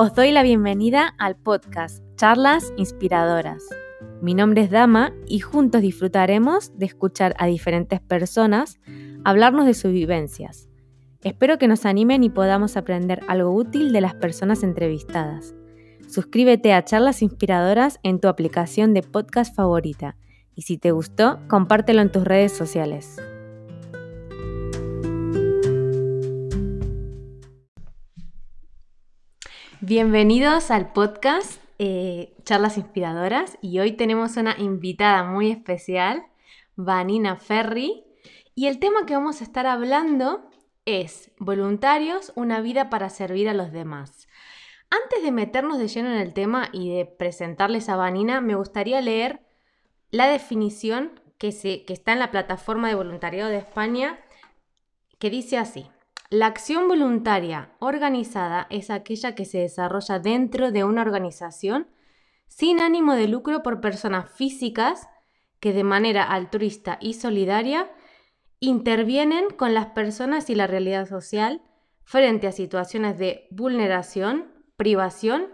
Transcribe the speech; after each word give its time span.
Os 0.00 0.14
doy 0.14 0.30
la 0.30 0.44
bienvenida 0.44 1.12
al 1.18 1.34
podcast 1.34 2.04
Charlas 2.14 2.72
Inspiradoras. 2.76 3.64
Mi 4.22 4.32
nombre 4.32 4.62
es 4.62 4.70
Dama 4.70 5.12
y 5.26 5.40
juntos 5.40 5.82
disfrutaremos 5.82 6.70
de 6.78 6.86
escuchar 6.86 7.34
a 7.36 7.46
diferentes 7.46 8.00
personas 8.00 8.78
hablarnos 9.24 9.66
de 9.66 9.74
sus 9.74 9.90
vivencias. 9.90 10.68
Espero 11.24 11.58
que 11.58 11.66
nos 11.66 11.84
animen 11.84 12.22
y 12.22 12.30
podamos 12.30 12.76
aprender 12.76 13.22
algo 13.26 13.50
útil 13.50 13.92
de 13.92 14.00
las 14.00 14.14
personas 14.14 14.62
entrevistadas. 14.62 15.56
Suscríbete 16.08 16.72
a 16.74 16.84
Charlas 16.84 17.20
Inspiradoras 17.20 17.98
en 18.04 18.20
tu 18.20 18.28
aplicación 18.28 18.94
de 18.94 19.02
podcast 19.02 19.52
favorita 19.52 20.14
y 20.54 20.62
si 20.62 20.78
te 20.78 20.92
gustó, 20.92 21.40
compártelo 21.48 22.02
en 22.02 22.12
tus 22.12 22.22
redes 22.22 22.52
sociales. 22.52 23.20
Bienvenidos 29.80 30.72
al 30.72 30.92
podcast 30.92 31.62
eh, 31.78 32.34
Charlas 32.42 32.78
Inspiradoras 32.78 33.58
y 33.62 33.78
hoy 33.78 33.92
tenemos 33.92 34.36
una 34.36 34.56
invitada 34.58 35.22
muy 35.22 35.52
especial, 35.52 36.26
Vanina 36.74 37.36
Ferri, 37.36 38.02
y 38.56 38.66
el 38.66 38.80
tema 38.80 39.06
que 39.06 39.14
vamos 39.14 39.40
a 39.40 39.44
estar 39.44 39.68
hablando 39.68 40.50
es 40.84 41.30
Voluntarios, 41.38 42.32
una 42.34 42.60
vida 42.60 42.90
para 42.90 43.08
servir 43.08 43.48
a 43.48 43.54
los 43.54 43.70
demás. 43.70 44.26
Antes 44.90 45.22
de 45.22 45.30
meternos 45.30 45.78
de 45.78 45.86
lleno 45.86 46.10
en 46.10 46.18
el 46.18 46.34
tema 46.34 46.70
y 46.72 46.92
de 46.96 47.06
presentarles 47.06 47.88
a 47.88 47.94
Vanina, 47.94 48.40
me 48.40 48.56
gustaría 48.56 49.00
leer 49.00 49.42
la 50.10 50.26
definición 50.26 51.20
que, 51.38 51.52
se, 51.52 51.84
que 51.84 51.92
está 51.92 52.12
en 52.12 52.18
la 52.18 52.32
plataforma 52.32 52.88
de 52.88 52.96
voluntariado 52.96 53.48
de 53.48 53.58
España, 53.58 54.18
que 55.20 55.30
dice 55.30 55.56
así. 55.56 55.86
La 56.30 56.44
acción 56.44 56.88
voluntaria 56.88 57.72
organizada 57.78 58.66
es 58.68 58.90
aquella 58.90 59.34
que 59.34 59.46
se 59.46 59.60
desarrolla 59.60 60.18
dentro 60.18 60.70
de 60.70 60.84
una 60.84 61.00
organización 61.00 61.88
sin 62.48 62.82
ánimo 62.82 63.14
de 63.14 63.28
lucro 63.28 63.62
por 63.62 63.80
personas 63.80 64.30
físicas 64.30 65.08
que 65.58 65.72
de 65.72 65.84
manera 65.84 66.24
altruista 66.24 66.98
y 67.00 67.14
solidaria 67.14 67.90
intervienen 68.60 69.48
con 69.48 69.72
las 69.72 69.86
personas 69.86 70.50
y 70.50 70.54
la 70.54 70.66
realidad 70.66 71.08
social 71.08 71.62
frente 72.04 72.46
a 72.46 72.52
situaciones 72.52 73.16
de 73.16 73.48
vulneración, 73.50 74.52
privación 74.76 75.46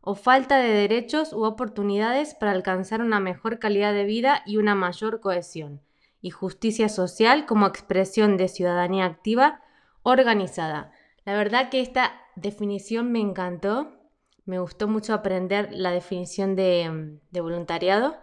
o 0.00 0.14
falta 0.14 0.56
de 0.56 0.72
derechos 0.72 1.34
u 1.34 1.44
oportunidades 1.44 2.34
para 2.34 2.52
alcanzar 2.52 3.02
una 3.02 3.20
mejor 3.20 3.58
calidad 3.58 3.92
de 3.92 4.04
vida 4.04 4.42
y 4.46 4.56
una 4.56 4.74
mayor 4.74 5.20
cohesión 5.20 5.82
y 6.22 6.30
justicia 6.30 6.88
social 6.88 7.44
como 7.44 7.66
expresión 7.66 8.38
de 8.38 8.48
ciudadanía 8.48 9.04
activa 9.04 9.60
organizada. 10.02 10.92
La 11.24 11.34
verdad 11.34 11.70
que 11.70 11.80
esta 11.80 12.12
definición 12.36 13.12
me 13.12 13.20
encantó. 13.20 13.98
Me 14.44 14.58
gustó 14.58 14.88
mucho 14.88 15.14
aprender 15.14 15.68
la 15.72 15.92
definición 15.92 16.56
de, 16.56 17.20
voluntariado. 17.30 18.16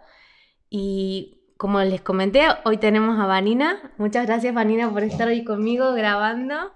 Y 0.68 1.42
como 1.56 1.80
les 1.80 2.02
comenté, 2.02 2.42
hoy 2.64 2.76
tenemos 2.76 3.18
a 3.18 3.26
Vanina. 3.26 3.92
Muchas 3.96 4.26
gracias, 4.26 4.54
Vanina, 4.54 4.90
por 4.90 5.02
estar 5.02 5.28
hoy 5.28 5.44
conmigo 5.44 5.92
grabando. 5.92 6.72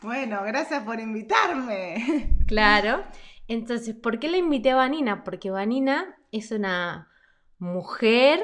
Bueno, 0.00 0.42
gracias 0.44 0.82
por 0.84 1.00
invitarme. 1.00 2.34
Claro. 2.48 3.04
Entonces, 3.46 3.94
¿por 3.94 4.18
qué 4.18 4.30
la 4.30 4.38
invité 4.38 4.70
a 4.70 4.76
Vanina? 4.76 5.22
Porque 5.22 5.50
Vanina 5.50 6.16
es 6.32 6.50
una 6.50 7.10
mujer, 7.58 8.42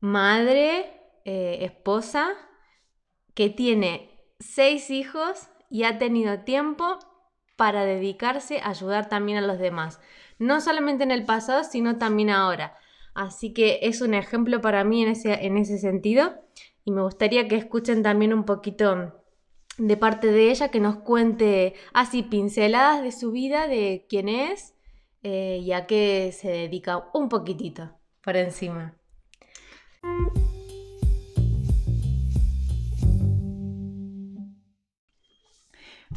madre, 0.00 1.00
eh, 1.24 1.60
esposa, 1.62 2.28
que 3.34 3.48
tiene 3.48 4.17
seis 4.40 4.90
hijos 4.90 5.48
y 5.70 5.84
ha 5.84 5.98
tenido 5.98 6.40
tiempo 6.40 6.98
para 7.56 7.84
dedicarse 7.84 8.60
a 8.60 8.70
ayudar 8.70 9.08
también 9.08 9.38
a 9.38 9.46
los 9.46 9.58
demás. 9.58 10.00
No 10.38 10.60
solamente 10.60 11.04
en 11.04 11.10
el 11.10 11.24
pasado, 11.24 11.64
sino 11.64 11.98
también 11.98 12.30
ahora. 12.30 12.78
Así 13.14 13.52
que 13.52 13.80
es 13.82 14.00
un 14.00 14.14
ejemplo 14.14 14.60
para 14.60 14.84
mí 14.84 15.02
en 15.02 15.10
ese, 15.10 15.46
en 15.46 15.58
ese 15.58 15.78
sentido 15.78 16.34
y 16.84 16.90
me 16.90 17.02
gustaría 17.02 17.48
que 17.48 17.56
escuchen 17.56 18.02
también 18.02 18.32
un 18.32 18.44
poquito 18.44 19.12
de 19.76 19.96
parte 19.96 20.28
de 20.28 20.50
ella, 20.50 20.70
que 20.70 20.80
nos 20.80 20.96
cuente 20.96 21.74
así 21.92 22.22
pinceladas 22.22 23.02
de 23.02 23.12
su 23.12 23.30
vida, 23.30 23.68
de 23.68 24.06
quién 24.08 24.28
es 24.28 24.74
eh, 25.22 25.60
y 25.62 25.72
a 25.72 25.86
qué 25.86 26.32
se 26.32 26.48
dedica 26.48 27.10
un 27.12 27.28
poquitito 27.28 27.90
por 28.22 28.36
encima. 28.36 28.97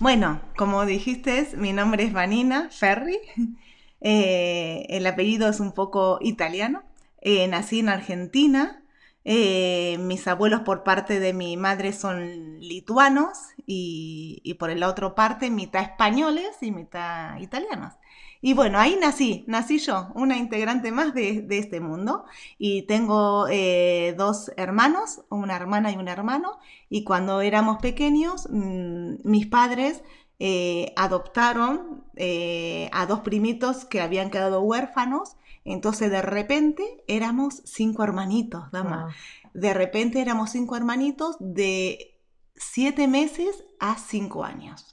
Bueno, 0.01 0.41
como 0.57 0.83
dijiste, 0.87 1.47
mi 1.57 1.73
nombre 1.73 2.03
es 2.03 2.11
Vanina 2.13 2.69
Ferri. 2.71 3.19
Eh, 4.03 4.87
el 4.89 5.05
apellido 5.05 5.47
es 5.47 5.59
un 5.59 5.73
poco 5.73 6.17
italiano. 6.21 6.81
Eh, 7.21 7.47
nací 7.47 7.81
en 7.81 7.89
Argentina. 7.89 8.83
Eh, 9.25 9.97
mis 9.99 10.27
abuelos 10.27 10.61
por 10.61 10.81
parte 10.83 11.19
de 11.19 11.33
mi 11.33 11.55
madre 11.55 11.93
son 11.93 12.59
lituanos 12.59 13.37
y, 13.67 14.41
y 14.43 14.55
por 14.55 14.75
la 14.75 14.87
otra 14.89 15.13
parte 15.13 15.51
mitad 15.51 15.83
españoles 15.83 16.49
y 16.61 16.71
mitad 16.71 17.37
italianos. 17.37 17.93
Y 18.41 18.53
bueno, 18.53 18.79
ahí 18.79 18.97
nací, 18.99 19.43
nací 19.47 19.77
yo, 19.77 20.07
una 20.15 20.35
integrante 20.35 20.91
más 20.91 21.13
de, 21.13 21.45
este 21.51 21.79
mundo. 21.79 22.25
Y 22.57 22.83
tengo 22.83 23.47
eh, 23.49 24.15
dos 24.17 24.51
hermanos, 24.57 25.21
una 25.29 25.55
hermana 25.55 25.91
y 25.91 25.97
un 25.97 26.07
hermano. 26.07 26.59
Y 26.89 27.03
cuando 27.03 27.41
éramos 27.41 27.77
pequeños, 27.77 28.47
mm, 28.49 29.17
mis 29.23 29.45
padres 29.45 30.03
eh, 30.39 30.91
adoptaron 30.95 32.03
eh, 32.15 32.89
a 32.93 33.05
dos 33.05 33.19
primitos 33.19 33.85
que 33.85 34.01
habían 34.01 34.31
quedado 34.31 34.61
huérfanos. 34.61 35.37
Entonces 35.63 36.09
de 36.09 36.23
repente 36.23 37.03
éramos 37.07 37.61
cinco 37.65 38.03
hermanitos, 38.03 38.71
dama. 38.71 39.15
De 39.53 39.75
repente 39.75 40.19
éramos 40.19 40.49
cinco 40.49 40.75
hermanitos 40.75 41.37
de 41.39 42.17
siete 42.55 43.07
meses 43.07 43.63
a 43.79 43.97
cinco 43.97 44.43
años. 44.43 44.90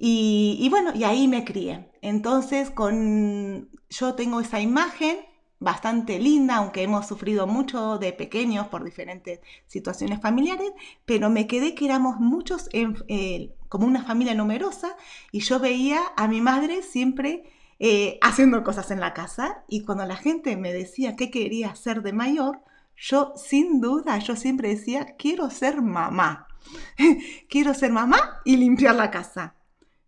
Y, 0.00 0.68
bueno, 0.70 0.92
y 0.94 1.04
ahí 1.04 1.26
me 1.26 1.44
crié. 1.44 1.90
Entonces, 2.02 2.70
con, 2.70 3.68
yo 3.90 4.14
tengo 4.14 4.40
esa 4.40 4.60
imagen 4.60 5.18
bastante 5.58 6.20
linda, 6.20 6.56
aunque 6.56 6.82
hemos 6.82 7.08
sufrido 7.08 7.48
mucho 7.48 7.98
de 7.98 8.12
pequeños 8.12 8.68
por 8.68 8.84
diferentes 8.84 9.40
situaciones 9.66 10.20
familiares, 10.20 10.70
pero 11.04 11.30
me 11.30 11.48
quedé 11.48 11.74
que 11.74 11.86
éramos 11.86 12.20
muchos 12.20 12.68
eh, 12.72 13.52
como 13.68 13.86
una 13.86 14.04
familia 14.04 14.34
numerosa 14.34 14.96
y 15.32 15.40
yo 15.40 15.58
veía 15.58 16.00
a 16.16 16.28
mi 16.28 16.40
madre 16.40 16.82
siempre 16.82 17.42
eh, 17.80 18.20
haciendo 18.22 18.62
cosas 18.62 18.92
en 18.92 19.00
la 19.00 19.14
casa 19.14 19.64
y 19.68 19.84
cuando 19.84 20.06
la 20.06 20.16
gente 20.16 20.56
me 20.56 20.72
decía 20.72 21.16
qué 21.16 21.30
quería 21.32 21.74
ser 21.74 22.02
de 22.02 22.12
mayor, 22.12 22.60
yo 22.96 23.32
sin 23.36 23.80
duda, 23.80 24.18
yo 24.18 24.36
siempre 24.36 24.68
decía, 24.68 25.16
quiero 25.18 25.50
ser 25.50 25.82
mamá. 25.82 26.46
quiero 27.48 27.74
ser 27.74 27.90
mamá 27.92 28.40
y 28.44 28.56
limpiar 28.56 28.94
la 28.94 29.10
casa. 29.10 29.54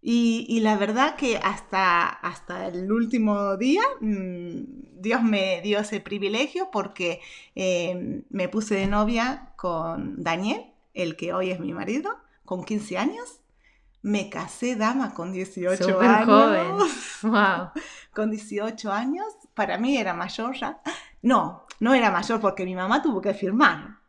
Y, 0.03 0.61
la 0.61 0.77
verdad 0.77 1.15
que 1.17 1.37
hasta, 1.37 2.09
hasta 2.09 2.69
el 2.69 2.91
último 2.91 3.59
día 3.59 3.83
mm, 4.01 5.01
Dios 5.01 5.23
me 5.23 5.61
dio 5.63 5.81
ese 5.81 6.01
privilegio 6.01 6.71
porque 6.71 7.21
eh, 7.55 8.23
me 8.31 8.49
puse 8.49 8.77
de 8.77 8.87
novia 8.87 9.53
con 9.57 10.23
Daniel, 10.23 10.73
el 10.95 11.17
que 11.17 11.35
hoy 11.35 11.51
es 11.51 11.61
mi 11.61 11.75
marido, 11.75 12.17
con 12.47 12.65
15 12.65 12.97
años. 12.97 13.41
Me 14.03 14.31
casé 14.31 14.77
dama 14.77 15.13
con 15.13 15.33
18 15.33 16.01
años. 16.01 16.27
joven. 16.27 17.33
Wow. 17.33 17.71
con 18.15 18.31
18 18.31 18.91
años. 18.91 19.27
Para 19.53 19.77
mí 19.77 19.99
era 19.99 20.15
mayor 20.15 20.57
ya. 20.57 20.81
No, 21.21 21.67
no 21.79 21.93
era 21.93 22.11
mayor 22.11 22.41
porque 22.41 22.65
mi 22.65 22.75
mamá 22.75 23.03
tuvo 23.03 23.21
que 23.21 23.35
firmar. 23.35 24.00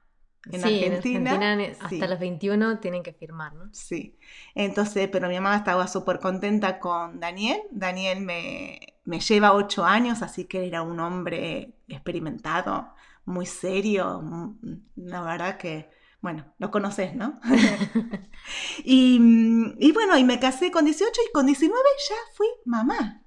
En 0.49 0.65
Argentina, 0.65 1.57
hasta 1.79 2.07
los 2.07 2.19
21 2.19 2.79
tienen 2.79 3.03
que 3.03 3.13
firmar, 3.13 3.53
¿no? 3.53 3.69
Sí. 3.73 4.17
Entonces, 4.55 5.07
pero 5.11 5.27
mi 5.27 5.35
mamá 5.35 5.55
estaba 5.55 5.87
súper 5.87 6.19
contenta 6.19 6.79
con 6.79 7.19
Daniel. 7.19 7.61
Daniel 7.69 8.21
me, 8.21 8.79
me 9.05 9.19
lleva 9.19 9.53
8 9.53 9.85
años, 9.85 10.23
así 10.23 10.45
que 10.45 10.65
era 10.65 10.81
un 10.81 10.99
hombre 10.99 11.75
experimentado, 11.87 12.91
muy 13.25 13.45
serio. 13.45 14.55
La 14.95 15.21
verdad 15.21 15.57
que, 15.57 15.91
bueno, 16.21 16.51
lo 16.57 16.71
conoces, 16.71 17.13
¿no? 17.13 17.39
y, 18.83 19.19
y 19.77 19.91
bueno, 19.91 20.17
y 20.17 20.23
me 20.23 20.39
casé 20.39 20.71
con 20.71 20.85
18 20.85 21.21
y 21.29 21.31
con 21.31 21.45
19 21.45 21.79
ya 22.09 22.15
fui 22.35 22.47
mamá. 22.65 23.21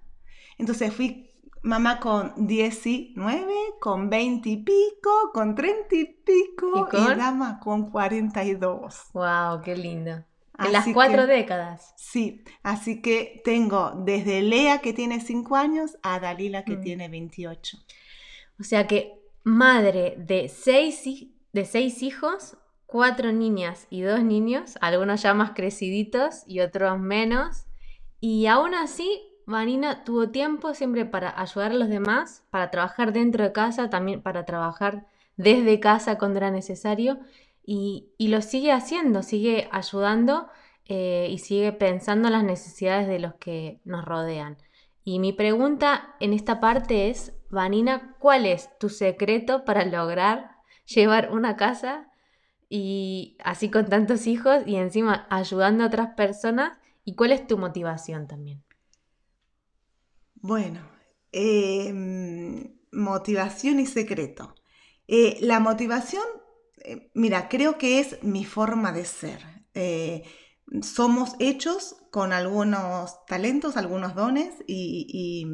Entonces 0.59 0.93
fui 0.93 1.34
mamá 1.65 1.99
con 1.99 2.47
19, 2.47 3.55
con 3.81 4.11
20 4.11 4.49
y 4.49 4.57
pico, 4.59 5.31
con 5.33 5.55
30 5.55 5.95
y 5.97 6.05
pico 6.05 6.89
y, 6.93 7.17
dama 7.17 7.59
con 7.59 7.91
42. 7.91 9.09
¡Wow! 9.15 9.63
¡Qué 9.65 9.75
lindo! 9.75 10.25
En 10.59 10.73
las 10.73 10.87
cuatro 10.93 11.27
décadas. 11.27 11.95
Sí, 11.97 12.45
así 12.63 13.03
que 13.03 13.41
tengo 13.45 13.93
desde 14.05 14.41
Lea 14.43 14.79
que 14.79 14.93
tiene 14.93 15.21
5 15.21 15.57
años 15.57 15.97
a 16.03 16.21
Dalila 16.21 16.65
que 16.65 16.77
mm. 16.77 16.81
tiene 16.81 17.09
28. 17.09 17.79
O 18.61 18.63
sea 18.63 18.87
que 18.87 19.21
madre 19.43 20.15
de 20.19 20.49
seis, 20.49 21.03
de 21.53 21.65
seis 21.65 22.03
hijos, 22.03 22.57
cuatro 22.87 23.33
niñas 23.33 23.89
y 23.91 24.03
dos 24.03 24.23
niños, 24.23 24.79
algunos 24.81 25.23
ya 25.23 25.35
más 25.35 25.53
creciditos 25.53 26.45
y 26.47 26.61
otros 26.61 27.01
menos, 27.01 27.65
y 28.21 28.47
aún 28.47 28.75
así 28.75 29.34
Vanina 29.47 30.05
tuvo 30.05 30.31
tiempo 30.31 30.75
siempre 30.75 31.05
para 31.05 31.39
ayudar 31.41 31.73
a 31.73 31.75
los 31.75 31.89
demás, 31.89 32.45
para 32.51 32.71
trabajar 32.71 33.13
dentro 33.13 33.45
de 33.45 33.53
casa, 33.53 33.91
también 33.91 34.23
para 34.23 34.45
trabajar 34.45 35.07
desde 35.37 35.81
casa 35.81 36.19
cuando 36.19 36.39
era 36.39 36.51
necesario 36.51 37.19
y, 37.67 38.11
lo 38.19 38.43
sigue 38.43 38.73
haciendo, 38.73 39.23
sigue 39.23 39.69
ayudando 39.73 40.49
eh, 40.87 41.29
y 41.31 41.39
sigue 41.39 41.73
pensando 41.73 42.29
en 42.29 42.33
las 42.33 42.45
necesidades 42.45 43.09
de 43.09 43.19
los 43.19 43.35
que 43.35 43.81
nos 43.85 44.05
rodean. 44.05 44.57
Y 45.05 45.19
mi 45.19 45.33
pregunta 45.33 46.15
en 46.21 46.33
esta 46.33 46.61
parte 46.61 47.11
es, 47.11 47.35
Vanina, 47.51 48.17
¿cuál 48.19 48.47
es 48.47 48.71
tu 48.79 48.89
secreto 48.89 49.65
para 49.65 49.85
lograr 49.85 50.57
llevar 50.87 51.31
una 51.33 51.57
casa 51.57 52.11
y 52.69 53.37
así 53.45 53.71
con 53.71 53.87
tantos 53.87 54.27
hijos 54.27 54.63
y 54.67 54.77
encima 54.77 55.27
ayudando 55.31 55.85
a 55.85 55.89
otras 55.89 56.15
personas? 56.15 56.79
¿Y 57.05 57.15
cuál 57.15 57.33
es 57.33 57.47
tu 57.47 57.59
motivación 57.59 58.27
también? 58.27 58.64
Bueno, 60.45 60.81
em, 61.33 62.77
motivación 62.93 63.81
y 63.81 63.87
secreto. 63.87 64.55
Eh, 65.09 65.39
la 65.41 65.59
motivación, 65.59 66.23
eh, 66.85 67.11
mira, 67.15 67.49
creo 67.49 67.79
que 67.79 67.99
es 67.99 68.23
mi 68.23 68.45
forma 68.45 68.93
de 68.93 69.07
ser. 69.07 69.41
Eh, 69.73 70.23
somos 70.83 71.35
hechos 71.39 71.97
con 72.11 72.35
algunos 72.35 73.25
talentos, 73.25 73.79
algunos 73.79 74.15
dones 74.15 74.53
y, 74.67 75.47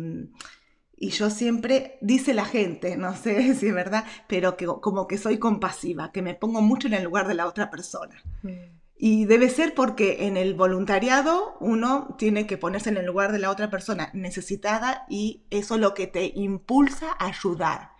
yo 0.99 1.31
siempre, 1.31 1.97
dice 2.01 2.35
la 2.35 2.45
gente, 2.45 2.97
no 2.97 3.15
sé 3.15 3.55
si 3.55 3.69
es 3.69 3.75
verdad, 3.75 4.05
pero 4.27 4.57
que 4.57 4.67
como 4.67 5.07
que 5.07 5.19
soy 5.19 5.39
compasiva, 5.39 6.11
que 6.11 6.21
me 6.21 6.35
pongo 6.35 6.63
mucho 6.63 6.89
en 6.89 6.95
el 6.95 7.05
lugar 7.05 7.29
de 7.29 7.35
la 7.35 7.47
otra 7.47 7.71
persona. 7.71 8.21
Mm. 8.43 8.80
Y 9.02 9.25
debe 9.25 9.49
ser 9.49 9.73
porque 9.75 10.26
en 10.26 10.37
el 10.37 10.52
voluntariado 10.52 11.56
uno 11.58 12.17
tiene 12.19 12.47
que 12.47 12.58
ponerse 12.58 12.91
en 12.91 12.99
el 12.99 13.06
lugar 13.06 13.32
de 13.32 13.38
la 13.38 13.50
otra 13.50 13.70
persona 13.70 14.11
necesitada 14.12 15.06
y 15.08 15.43
eso 15.49 15.76
es 15.76 15.81
lo 15.81 15.94
que 15.94 16.06
te 16.06 16.31
impulsa 16.35 17.17
a 17.19 17.29
ayudar. 17.29 17.93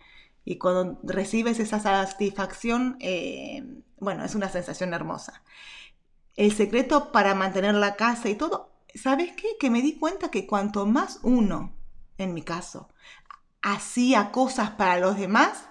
Y 0.45 0.59
cuando 0.59 1.01
recibes 1.03 1.59
esa 1.59 1.81
satisfacción, 1.81 2.99
eh, 3.01 3.65
bueno, 3.99 4.27
es 4.27 4.35
una 4.35 4.51
sensación 4.51 4.93
hermosa. 4.93 5.43
El 6.37 6.53
secreto 6.53 7.13
para 7.13 7.35
mantener 7.35 7.77
la 7.77 7.97
casa 7.97 8.29
y 8.29 8.35
todo, 8.35 8.71
¿sabes 8.95 9.33
qué? 9.33 9.57
Que 9.59 9.71
me 9.71 9.81
di 9.81 9.95
cuenta 9.95 10.31
que 10.31 10.47
cuanto 10.47 10.85
más 10.85 11.21
uno, 11.23 11.73
en 12.19 12.35
mi 12.35 12.43
caso, 12.43 12.91
hacía 13.63 14.31
cosas 14.33 14.73
para 14.73 15.01
los 15.01 15.17
demás, 15.17 15.65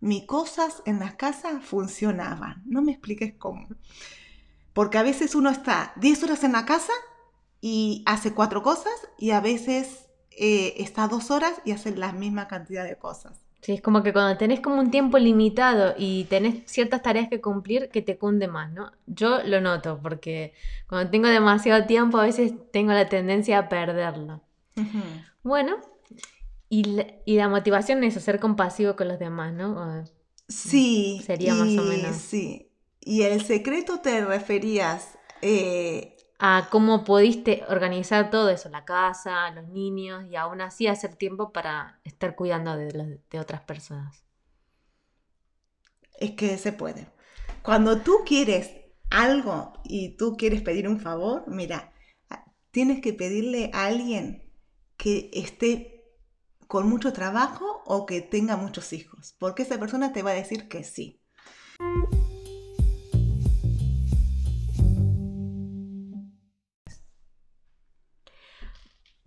mis 0.00 0.24
cosas 0.24 0.82
en 0.86 1.00
la 1.00 1.18
casa 1.18 1.60
funcionaban. 1.60 2.62
No 2.64 2.80
me 2.80 2.92
expliques 2.92 3.34
cómo. 3.36 3.68
Porque 4.80 4.96
a 4.96 5.02
veces 5.02 5.34
uno 5.34 5.50
está 5.50 5.92
10 5.96 6.24
horas 6.24 6.42
en 6.42 6.52
la 6.52 6.64
casa 6.64 6.94
y 7.60 8.02
hace 8.06 8.32
cuatro 8.32 8.62
cosas 8.62 8.94
y 9.18 9.32
a 9.32 9.42
veces 9.42 10.06
eh, 10.30 10.72
está 10.78 11.06
dos 11.06 11.30
horas 11.30 11.52
y 11.66 11.72
hace 11.72 11.94
la 11.94 12.12
misma 12.12 12.48
cantidad 12.48 12.84
de 12.84 12.96
cosas. 12.96 13.38
Sí, 13.60 13.72
es 13.72 13.82
como 13.82 14.02
que 14.02 14.14
cuando 14.14 14.38
tenés 14.38 14.60
como 14.60 14.80
un 14.80 14.90
tiempo 14.90 15.18
limitado 15.18 15.92
y 15.98 16.24
tenés 16.30 16.62
ciertas 16.64 17.02
tareas 17.02 17.28
que 17.28 17.42
cumplir, 17.42 17.90
que 17.90 18.00
te 18.00 18.16
cunde 18.16 18.48
más, 18.48 18.72
¿no? 18.72 18.90
Yo 19.06 19.42
lo 19.42 19.60
noto 19.60 20.00
porque 20.02 20.54
cuando 20.88 21.10
tengo 21.10 21.28
demasiado 21.28 21.84
tiempo 21.84 22.16
a 22.16 22.22
veces 22.22 22.54
tengo 22.72 22.92
la 22.92 23.06
tendencia 23.10 23.58
a 23.58 23.68
perderlo. 23.68 24.40
Bueno, 25.42 25.76
y 26.70 26.84
la, 27.36 27.50
motivación 27.50 28.02
es 28.02 28.14
ser 28.14 28.40
compasivo 28.40 28.96
con 28.96 29.08
los 29.08 29.18
demás, 29.18 29.52
¿no? 29.52 30.04
sí. 30.48 31.20
Sería 31.26 31.54
más 31.54 31.68
o 31.68 31.82
menos. 31.82 32.16
Sí, 32.16 32.69
¿Y 33.00 33.22
el 33.22 33.42
secreto 33.44 34.00
te 34.00 34.24
referías 34.24 35.18
eh, 35.42 36.16
a 36.38 36.68
cómo 36.70 37.04
pudiste 37.04 37.64
organizar 37.68 38.30
todo 38.30 38.50
eso, 38.50 38.68
la 38.68 38.84
casa, 38.84 39.50
los 39.50 39.68
niños, 39.68 40.24
y 40.30 40.36
aún 40.36 40.60
así 40.60 40.86
hacer 40.86 41.16
tiempo 41.16 41.52
para 41.52 42.00
estar 42.04 42.36
cuidando 42.36 42.76
de, 42.76 43.20
de 43.30 43.40
otras 43.40 43.62
personas? 43.62 44.24
Es 46.18 46.32
que 46.32 46.58
se 46.58 46.72
puede. 46.72 47.06
Cuando 47.62 48.00
tú 48.00 48.18
quieres 48.26 48.70
algo 49.10 49.72
y 49.84 50.16
tú 50.16 50.36
quieres 50.36 50.62
pedir 50.62 50.88
un 50.88 51.00
favor, 51.00 51.44
mira, 51.46 51.92
tienes 52.70 53.00
que 53.00 53.12
pedirle 53.12 53.70
a 53.72 53.86
alguien 53.86 54.50
que 54.96 55.30
esté 55.32 56.04
con 56.66 56.88
mucho 56.88 57.12
trabajo 57.12 57.82
o 57.86 58.06
que 58.06 58.20
tenga 58.20 58.56
muchos 58.56 58.92
hijos, 58.92 59.34
porque 59.38 59.62
esa 59.62 59.78
persona 59.78 60.12
te 60.12 60.22
va 60.22 60.30
a 60.30 60.34
decir 60.34 60.68
que 60.68 60.84
sí. 60.84 61.20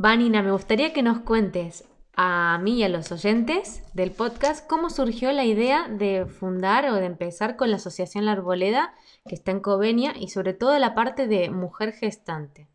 Vanina, 0.03 0.41
me 0.41 0.51
gustaría 0.51 0.91
que 0.91 1.01
nos 1.01 1.21
cuentes 1.21 1.85
a 2.17 2.59
mí 2.61 2.79
y 2.79 2.83
a 2.83 2.89
los 2.89 3.09
oyentes 3.13 3.83
del 3.93 4.11
podcast 4.11 4.67
cómo 4.67 4.89
surgió 4.89 5.31
la 5.31 5.45
idea 5.45 5.87
de 5.87 6.25
fundar 6.25 6.89
o 6.89 6.95
de 6.95 7.05
empezar 7.05 7.55
con 7.55 7.69
la 7.69 7.77
Asociación 7.77 8.25
La 8.25 8.33
Arboleda, 8.33 8.95
que 9.25 9.33
está 9.33 9.51
en 9.51 9.61
Covenia, 9.61 10.13
y 10.19 10.27
sobre 10.27 10.53
todo 10.53 10.77
la 10.77 10.93
parte 10.93 11.25
de 11.27 11.49
mujer 11.51 11.93
gestante. 11.93 12.67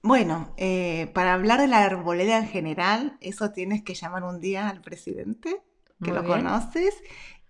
Bueno, 0.00 0.54
eh, 0.58 1.10
para 1.12 1.34
hablar 1.34 1.60
de 1.60 1.66
la 1.66 1.82
arboleda 1.82 2.38
en 2.38 2.46
general, 2.46 3.18
eso 3.20 3.50
tienes 3.50 3.82
que 3.82 3.94
llamar 3.94 4.22
un 4.22 4.38
día 4.38 4.68
al 4.68 4.80
presidente, 4.80 5.60
que 6.04 6.12
lo 6.12 6.22
conoces, 6.22 6.94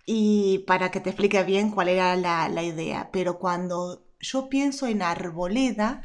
y 0.07 0.65
para 0.67 0.91
que 0.91 1.01
te 1.01 1.11
explique 1.11 1.43
bien 1.45 1.71
cuál 1.71 1.91
era 1.91 2.17
la, 2.17 2.63
idea. 2.63 3.11
Pero 3.13 3.39
cuando 3.39 4.03
yo 4.19 4.49
pienso 4.49 4.87
en 4.87 5.03
arboleda, 5.03 6.01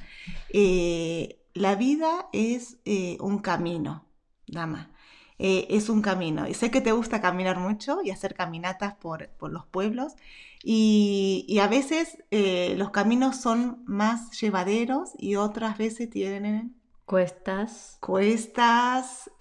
eh, 0.52 1.38
la 1.58 1.76
vida 1.76 2.28
es 2.34 2.78
eh, 2.86 3.18
un 3.20 3.40
camino, 3.40 4.06
dama. 4.48 4.92
Eh, 5.40 5.68
es 5.70 5.90
un 5.90 6.02
camino. 6.02 6.48
Y 6.48 6.54
sé 6.54 6.72
que 6.72 6.82
te 6.82 6.92
gusta 6.92 7.22
caminar 7.22 7.60
mucho 7.60 8.02
y 8.04 8.10
hacer 8.10 8.34
caminatas 8.34 8.96
por, 8.96 9.30
los 9.42 9.66
pueblos. 9.68 10.16
Y, 10.64 11.58
a 11.62 11.68
veces 11.68 12.18
eh, 12.32 12.74
los 12.78 12.90
caminos 12.90 13.38
son 13.38 13.84
más 13.86 14.32
llevaderos 14.40 15.12
y 15.18 15.36
otras 15.36 15.78
veces 15.78 16.10
tienen... 16.10 16.76
Cuestas. 17.06 17.98
Cuestas, 18.02 19.32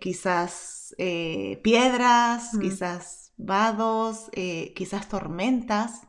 quizás 0.00 0.96
piedras, 1.62 2.58
quizás 2.60 3.32
vados, 3.36 4.28
quizás 4.74 5.08
tormentas. 5.08 6.00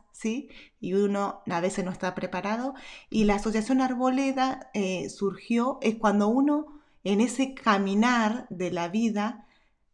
Y 0.80 0.94
uno 0.94 1.42
a 1.50 1.60
veces 1.60 1.84
no 1.84 1.90
está 1.90 2.14
preparado. 2.14 2.74
Y 3.10 3.24
la 3.24 3.36
Asociación 3.36 3.80
Arboleda 3.80 4.70
eh, 4.74 5.08
surgió, 5.08 5.78
es 5.82 5.96
cuando 5.96 6.28
uno 6.28 6.80
en 7.04 7.20
ese 7.20 7.54
caminar 7.54 8.46
de 8.48 8.70
la 8.70 8.88
vida, 8.88 9.46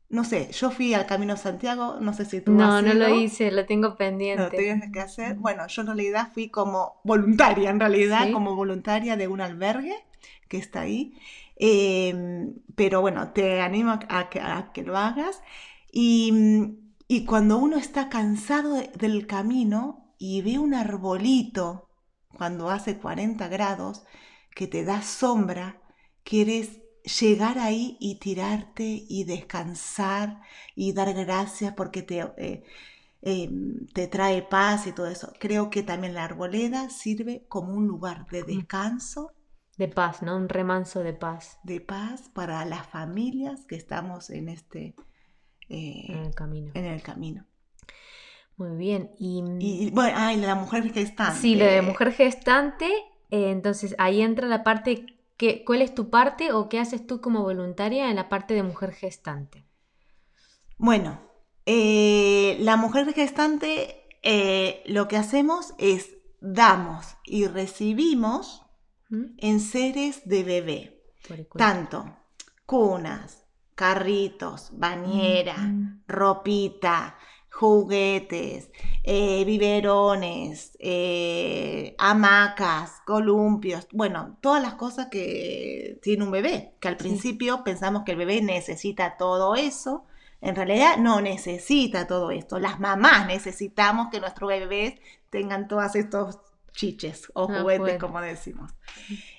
no 0.09 0.25
sé, 0.25 0.51
yo 0.53 0.71
fui 0.71 0.95
al 0.95 1.07
Camino 1.07 1.37
Santiago, 1.37 1.99
no 2.01 2.13
sé 2.15 2.25
si 2.25 2.41
tú 2.41 2.53
No, 2.53 2.81
no 2.83 2.95
lo 2.95 3.15
hice, 3.15 3.51
lo 3.51 3.67
tengo 3.67 3.97
pendiente. 3.97 4.43
Lo 4.45 4.51
tienes 4.51 4.93
que 4.93 5.01
hacer. 5.01 5.37
Bueno, 5.37 5.67
yo 5.67 5.83
en 5.83 5.87
realidad 5.89 6.31
fui 6.33 6.49
como 6.49 7.01
voluntaria, 7.05 7.71
en 7.71 7.81
realidad, 7.81 8.33
como 8.33 8.55
voluntaria 8.55 9.17
de 9.17 9.29
un 9.29 9.41
albergue 9.41 9.97
que 10.49 10.59
está 10.59 10.83
ahí. 10.83 11.15
Em, 11.57 12.55
pero 12.75 13.01
bueno, 13.01 13.33
te 13.33 13.61
animo 13.61 13.99
a 14.09 14.31
que, 14.73 14.83
lo 14.83 14.97
hagas. 14.97 15.43
Y, 15.93 16.33
y, 17.07 17.25
cuando 17.25 17.59
uno 17.59 17.77
está 17.77 18.09
cansado 18.09 18.81
del 18.97 19.27
camino, 19.27 20.00
y 20.21 20.43
ve 20.43 20.59
un 20.59 20.75
arbolito 20.75 21.89
cuando 22.37 22.69
hace 22.69 22.99
40 22.99 23.49
grados 23.49 24.05
que 24.55 24.67
te 24.67 24.85
da 24.85 25.01
sombra, 25.01 25.81
quieres 26.23 26.83
llegar 27.21 27.59
ahí 27.59 27.97
y 27.99 28.17
tirarte 28.17 28.85
y 29.09 29.25
descansar 29.25 30.43
y 30.77 30.93
dar 30.93 31.15
gracias 31.15 31.73
porque 31.73 32.03
te, 32.03 32.21
eh, 32.37 32.63
em, 33.23 33.87
te 33.95 34.09
trae 34.09 34.43
paz 34.43 34.87
y 34.87 34.93
todo 34.93 35.07
eso. 35.07 35.33
Creo 35.41 35.71
que 35.71 35.83
también 35.83 36.13
la 36.13 36.25
arboleda 36.25 36.91
sirve 36.91 37.47
como 37.49 37.73
un 37.73 37.87
lugar 37.87 38.27
de 38.27 38.43
descanso. 38.43 39.33
De 39.79 39.89
paz, 39.89 40.21
¿no? 40.21 40.37
Un 40.37 40.51
remanso 40.51 41.03
de 41.03 41.15
paz. 41.15 41.59
De 41.65 41.81
paz 41.81 42.29
para 42.35 42.63
las 42.67 42.87
familias 42.87 43.65
que 43.65 43.77
estamos 43.77 44.29
en 44.29 44.51
este... 44.51 44.95
Eh, 45.71 46.13
en 46.13 46.19
el 46.27 46.35
camino. 46.35 46.73
En 46.75 46.85
el 46.85 47.01
camino. 47.01 47.47
Muy 48.61 48.77
bien. 48.77 49.11
Y, 49.19 49.43
y 49.59 49.91
bueno, 49.91 50.15
ah, 50.19 50.35
la 50.35 50.55
mujer 50.55 50.93
gestante. 50.93 51.41
Sí, 51.41 51.55
la 51.55 51.65
de 51.65 51.81
mujer 51.81 52.13
gestante. 52.13 52.87
Eh, 53.31 53.51
entonces 53.51 53.95
ahí 53.97 54.21
entra 54.21 54.47
la 54.49 54.63
parte, 54.65 55.07
que, 55.39 55.65
¿cuál 55.65 55.81
es 55.81 55.95
tu 55.95 56.11
parte 56.11 56.53
o 56.53 56.69
qué 56.69 56.79
haces 56.79 57.07
tú 57.07 57.23
como 57.23 57.43
voluntaria 57.43 58.11
en 58.11 58.17
la 58.17 58.29
parte 58.29 58.53
de 58.53 58.63
mujer 58.63 58.93
gestante? 58.93 59.65
Bueno, 60.77 61.23
eh, 61.65 62.59
la 62.61 62.77
mujer 62.77 63.11
gestante 63.15 64.07
eh, 64.23 64.83
lo 64.85 65.09
que 65.09 65.17
hacemos 65.17 65.73
es 65.79 66.11
damos 66.43 67.17
y 67.25 67.47
recibimos 67.47 68.63
¿Mm? 69.09 69.25
en 69.39 69.61
seres 69.61 70.29
de 70.29 70.45
bebé. 70.45 71.03
Tanto 71.57 72.15
cunas, 72.67 73.47
carritos, 73.75 74.69
bañera, 74.75 75.57
mm. 75.57 76.03
ropita, 76.07 77.17
juguetes, 77.51 78.71
eh, 79.03 79.45
biberones, 79.45 80.77
eh, 80.79 81.95
hamacas, 81.99 83.03
columpios, 83.05 83.87
bueno, 83.93 84.39
todas 84.41 84.63
las 84.63 84.75
cosas 84.75 85.09
que 85.11 85.99
tiene 86.03 86.25
un 86.25 86.31
bebé, 86.31 86.75
que 86.81 86.89
al 86.89 86.97
principio 86.97 87.65
pensamos 87.65 88.05
que 88.05 88.13
el 88.13 88.19
bebé 88.19 88.41
necesita 88.41 89.17
todo 89.17 89.57
eso, 89.57 90.05
en 90.41 90.57
realidad 90.57 90.97
no 90.99 91.21
necesita 91.21 92.07
todo 92.07 92.31
esto, 92.31 92.59
las 92.59 92.81
mamás 92.81 93.27
necesitamos 93.27 94.09
que 94.11 94.21
nuestros 94.21 94.49
bebés 94.49 94.95
tengan 95.29 95.69
todos 95.69 95.97
estos 95.97 96.39
chiches 96.73 97.31
o 97.35 97.49
ah, 97.51 97.61
juguetes, 97.61 97.99
como 97.99 98.21
decimos. 98.21 98.73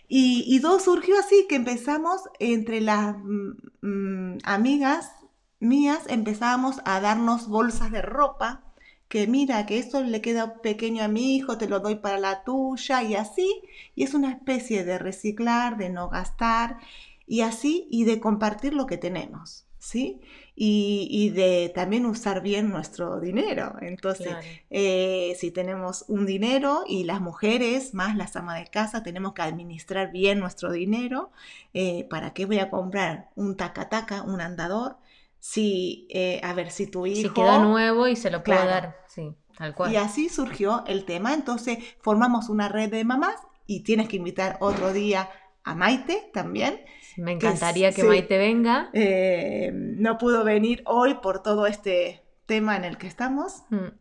Y, 0.08 0.44
y, 0.48 0.60
todo 0.60 0.80
surgió 0.80 1.18
así, 1.18 1.46
que 1.48 1.56
empezamos 1.56 2.22
entre 2.39 2.82
las 2.82 3.15
mm, 3.18 3.51
mm, 3.82 4.38
amigas 4.44 5.10
mías, 5.62 6.03
empezábamos 6.08 6.77
a 6.86 7.00
darnos 7.00 7.48
bolsas 7.48 7.91
de 7.91 8.01
ropa, 8.01 8.63
que 9.08 9.27
mira, 9.27 9.65
que 9.65 9.77
esto 9.77 10.01
le 10.03 10.22
queda 10.22 10.62
pequeño 10.62 11.03
a 11.03 11.08
mi 11.08 11.36
hijo, 11.36 11.58
te 11.58 11.68
lo 11.68 11.80
doy 11.80 11.96
para 11.96 12.18
la 12.18 12.44
tuya, 12.44 13.03
y 13.03 13.15
así, 13.15 13.62
y 13.96 14.03
es 14.03 14.13
una 14.13 14.32
especie 14.32 14.84
de 14.84 14.98
reciclar, 14.98 15.77
de 15.77 15.89
no 15.89 16.10
gastar, 16.10 16.77
y 17.27 17.41
así, 17.41 17.88
y 17.91 18.06
de 18.06 18.20
compartir 18.20 18.74
lo 18.74 18.88
que 18.88 18.98
tenemos. 18.98 19.65
¿sí? 19.82 20.22
Y, 20.56 21.32
de 21.32 21.72
también 21.74 22.06
usar 22.06 22.44
bien 22.44 22.70
nuestro 22.70 23.20
dinero. 23.20 23.77
Entonces, 23.82 24.36
eh, 24.70 25.36
si 25.39 25.50
tenemos 25.50 26.06
un 26.08 26.27
dinero 26.27 26.84
y 26.88 27.03
las 27.03 27.20
mujeres, 27.20 27.96
más 27.96 28.15
las 28.15 28.36
amas 28.36 28.60
de 28.60 28.68
casa, 28.68 29.01
tenemos 29.01 29.34
que 29.34 29.41
administrar 29.41 30.12
bien 30.12 30.39
nuestro 30.39 30.72
dinero, 30.72 31.32
eh, 31.74 32.06
¿para 32.12 32.34
qué 32.34 32.46
voy 32.46 32.60
a 32.60 32.70
comprar 32.70 33.30
un 33.36 33.58
taca-taca, 33.58 34.22
un 34.22 34.39
andador? 34.39 34.98
Si, 35.41 36.07
eh, 36.12 36.39
a 36.43 36.53
ver, 36.53 36.69
si 36.69 36.86
tu 36.86 37.07
hijo... 37.07 37.29
Si 37.29 37.33
quedó 37.33 37.63
nuevo 37.63 38.07
y 38.07 38.15
se 38.15 38.29
lo 38.29 38.43
puedo 38.43 38.63
dar, 38.63 38.95
sí, 39.07 39.36
tal 39.57 39.74
cual. 39.74 39.91
Y 39.91 39.95
así 39.95 40.29
surgió 40.29 40.83
el 40.86 41.03
tema, 41.03 41.33
entonces 41.33 41.79
formamos 42.00 42.48
una 42.48 42.69
red 42.69 42.91
de 42.91 43.03
mamás 43.03 43.36
y 43.65 43.83
tienes 43.83 44.07
que 44.07 44.17
invitar 44.17 44.57
otro 44.60 44.93
día 44.93 45.29
a 45.63 45.74
Maite 45.74 46.29
también. 46.31 46.81
Me 47.17 47.31
encantaría 47.31 47.91
que, 47.91 48.03
Maite 48.03 48.38
venga. 48.38 48.91
Eh, 48.93 49.71
no 49.74 50.19
pudo 50.19 50.43
venir 50.43 50.83
hoy 50.86 51.15
por 51.15 51.41
todo 51.41 51.65
este 51.65 52.24
tema 52.45 52.77
en 52.77 52.86
el 52.86 53.00
que 53.00 53.07
estamos. 53.07 53.63
Mm. 53.71 53.98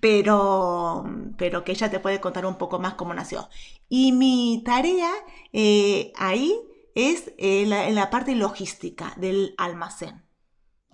Pero, 0.00 1.04
pero 1.36 1.64
que 1.64 1.72
ella 1.72 1.90
te 1.90 2.00
puede 2.00 2.20
contar 2.20 2.46
un 2.46 2.58
poco 2.58 2.78
más 2.78 2.94
cómo 2.94 3.12
nació. 3.12 3.48
Y 3.88 4.12
mi 4.12 4.62
tarea 4.64 5.10
eh, 5.52 6.12
ahí 6.16 6.54
es 6.94 7.32
en 7.38 7.94
la 7.94 8.10
parte 8.10 8.34
logística 8.34 9.14
del 9.16 9.54
almacén. 9.58 10.25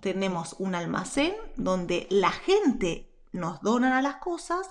Tenemos 0.03 0.57
un 0.59 0.75
almacén 0.75 1.33
donde 1.55 2.07
la 2.09 2.29
gente 2.29 3.09
nos 3.31 3.61
dona 3.61 4.01
las 4.01 4.17
cosas 4.17 4.69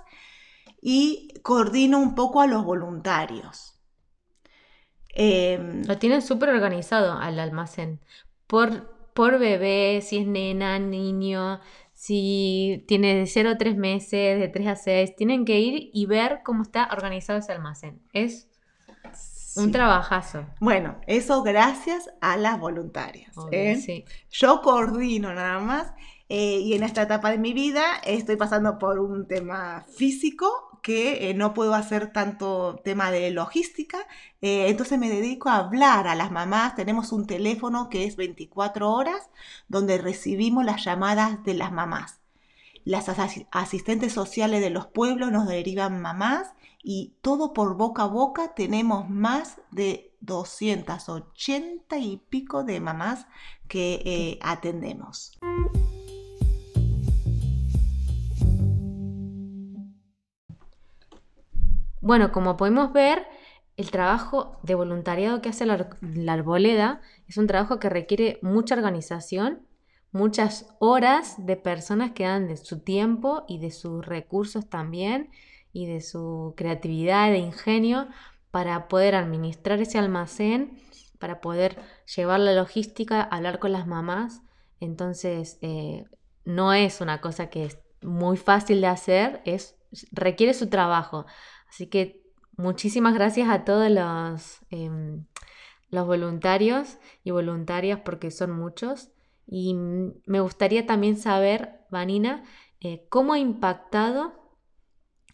y 0.83 1.33
coordina 1.43 1.97
un 1.97 2.15
poco 2.15 2.43
a 2.43 2.47
los 2.47 2.67
voluntarios. 2.67 3.81
Em, 5.15 5.85
Lo 5.87 5.97
tienen 5.97 6.21
súper 6.21 6.51
organizado 6.51 7.15
al 7.15 7.39
almacén. 7.39 8.01
Por, 8.47 9.11
por 9.15 9.39
bebé, 9.39 10.03
si 10.03 10.19
es 10.19 10.27
nena, 10.27 10.79
niño, 10.79 11.61
si 11.95 12.85
tiene 12.87 13.15
de 13.15 13.27
0 13.27 13.53
a 13.53 13.57
3 13.57 13.75
meses, 13.79 14.39
de 14.39 14.49
3 14.49 14.69
a 14.69 14.77
6, 14.77 15.17
tienen 15.17 15.47
que 15.47 15.61
ir 15.61 15.89
y 15.95 16.05
ver 16.05 16.43
cómo 16.45 16.63
está 16.63 16.91
organizado 16.93 17.39
ese 17.39 17.53
almacén. 17.53 18.03
Es 18.13 18.51
un 19.57 19.73
trabajazo. 19.73 20.47
Bueno, 20.61 20.97
eso 21.07 21.43
gracias 21.43 22.11
a 22.21 22.37
las 22.37 22.59
voluntarias. 22.59 23.35
¿eh? 23.51 24.05
Yo 24.31 24.63
coordino 24.63 25.35
nada 25.35 25.59
más 25.59 25.93
eh, 26.29 26.59
y 26.61 26.75
en 26.75 26.83
esta 26.83 27.03
etapa 27.03 27.31
de 27.31 27.39
mi 27.39 27.53
vida 27.53 27.85
estoy 28.05 28.37
pasando 28.37 28.79
por 28.79 28.99
un 28.99 29.27
tema 29.27 29.85
físico 29.95 30.79
que 30.83 31.31
eh, 31.31 31.35
no 31.35 31.55
puedo 31.55 31.75
hacer 31.75 32.13
tanto 32.13 32.81
tema 32.83 33.13
de 33.13 33.31
logística, 33.31 33.99
entonces 34.41 34.99
me 34.99 35.09
dedico 35.09 35.49
a 35.49 35.59
hablar 35.59 36.09
a 36.09 36.17
las 36.17 36.33
mamás. 36.33 36.75
Tenemos 36.75 37.13
un 37.13 37.29
teléfono 37.29 37.89
que 37.89 38.05
es 38.05 38.17
24 38.17 38.91
horas 38.91 39.31
donde 39.69 39.99
recibimos 39.99 40.65
las 40.65 40.85
llamadas 40.85 41.45
de 41.45 41.55
las 41.55 41.71
mamás. 41.71 42.19
Las 42.85 43.09
asistentes 43.53 44.13
sociales 44.13 44.61
de 44.61 44.71
los 44.71 44.87
pueblos 44.87 45.31
nos 45.31 45.47
derivan 45.47 46.03
mamás 46.03 46.53
y 46.83 47.15
todo 47.23 47.53
por 47.53 47.77
boca 47.77 48.03
a 48.03 48.07
boca 48.07 48.55
tenemos 48.55 49.09
más 49.09 49.61
de 49.71 50.15
280 50.21 51.99
y 51.99 52.17
pico 52.29 52.65
de 52.65 52.81
mamás 52.81 53.27
que 53.69 54.03
eh, 54.05 54.39
atendemos. 54.43 55.39
Bueno, 62.01 62.33
como 62.33 62.57
podemos 62.57 62.93
ver, 62.93 63.27
el 63.77 63.93
trabajo 63.93 64.59
de 64.65 64.75
voluntariado 64.75 65.41
que 65.41 65.51
hace 65.51 65.67
la, 65.67 65.89
arboleda 66.29 67.01
es 67.29 67.39
un 67.39 67.47
trabajo 67.47 67.79
que 67.79 67.89
requiere 67.89 68.41
mucha 68.43 68.75
organización, 68.75 69.67
muchas 70.11 70.75
horas 70.81 71.47
de 71.47 71.57
personas 71.57 72.11
que 72.11 72.25
dan 72.25 72.49
de 72.49 72.57
su 72.57 72.81
tiempo 72.81 73.45
y 73.47 73.59
de 73.61 73.71
sus 73.71 74.05
recursos 74.05 74.69
también 74.69 75.31
y 75.73 75.87
de 75.87 76.01
su 76.01 76.55
creatividad, 76.57 77.31
de 77.31 77.39
ingenio 77.39 78.09
para 78.51 78.89
poder 78.89 79.15
administrar 79.15 79.81
ese 79.81 79.99
almacén, 79.99 80.79
para 81.19 81.41
poder 81.41 81.79
llevar 82.15 82.41
la 82.41 82.53
logística, 82.53 83.23
hablar 83.23 83.59
con 83.59 83.73
las 83.73 83.87
mamás. 83.87 84.43
Entonces, 84.81 85.59
eh, 85.63 86.05
no 86.45 86.73
es 86.73 87.01
una 87.01 87.21
cosa 87.21 87.49
que 87.49 87.65
es 87.65 87.79
muy 88.03 88.37
fácil 88.37 88.81
de 88.81 88.89
hacer, 88.89 89.41
es, 89.45 89.77
requiere 90.11 90.55
su 90.55 90.69
trabajo. 90.69 91.25
Así 91.69 91.87
que 91.87 92.23
muchísimas 92.57 93.15
gracias 93.15 93.49
a 93.49 93.65
todos 93.65 93.91
los, 93.91 94.61
em, 94.71 95.25
los 95.89 96.07
voluntarios 96.07 96.99
y 97.25 97.31
voluntarias 97.31 98.01
porque 98.05 98.31
son 98.31 98.53
muchos. 98.53 99.11
Y 99.47 99.75
me 99.75 100.41
gustaría 100.41 100.87
también 100.87 101.17
saber, 101.17 101.81
Vanina, 101.91 102.45
eh, 102.81 103.07
cómo 103.09 103.35
ha 103.35 103.39
impactado 103.39 104.42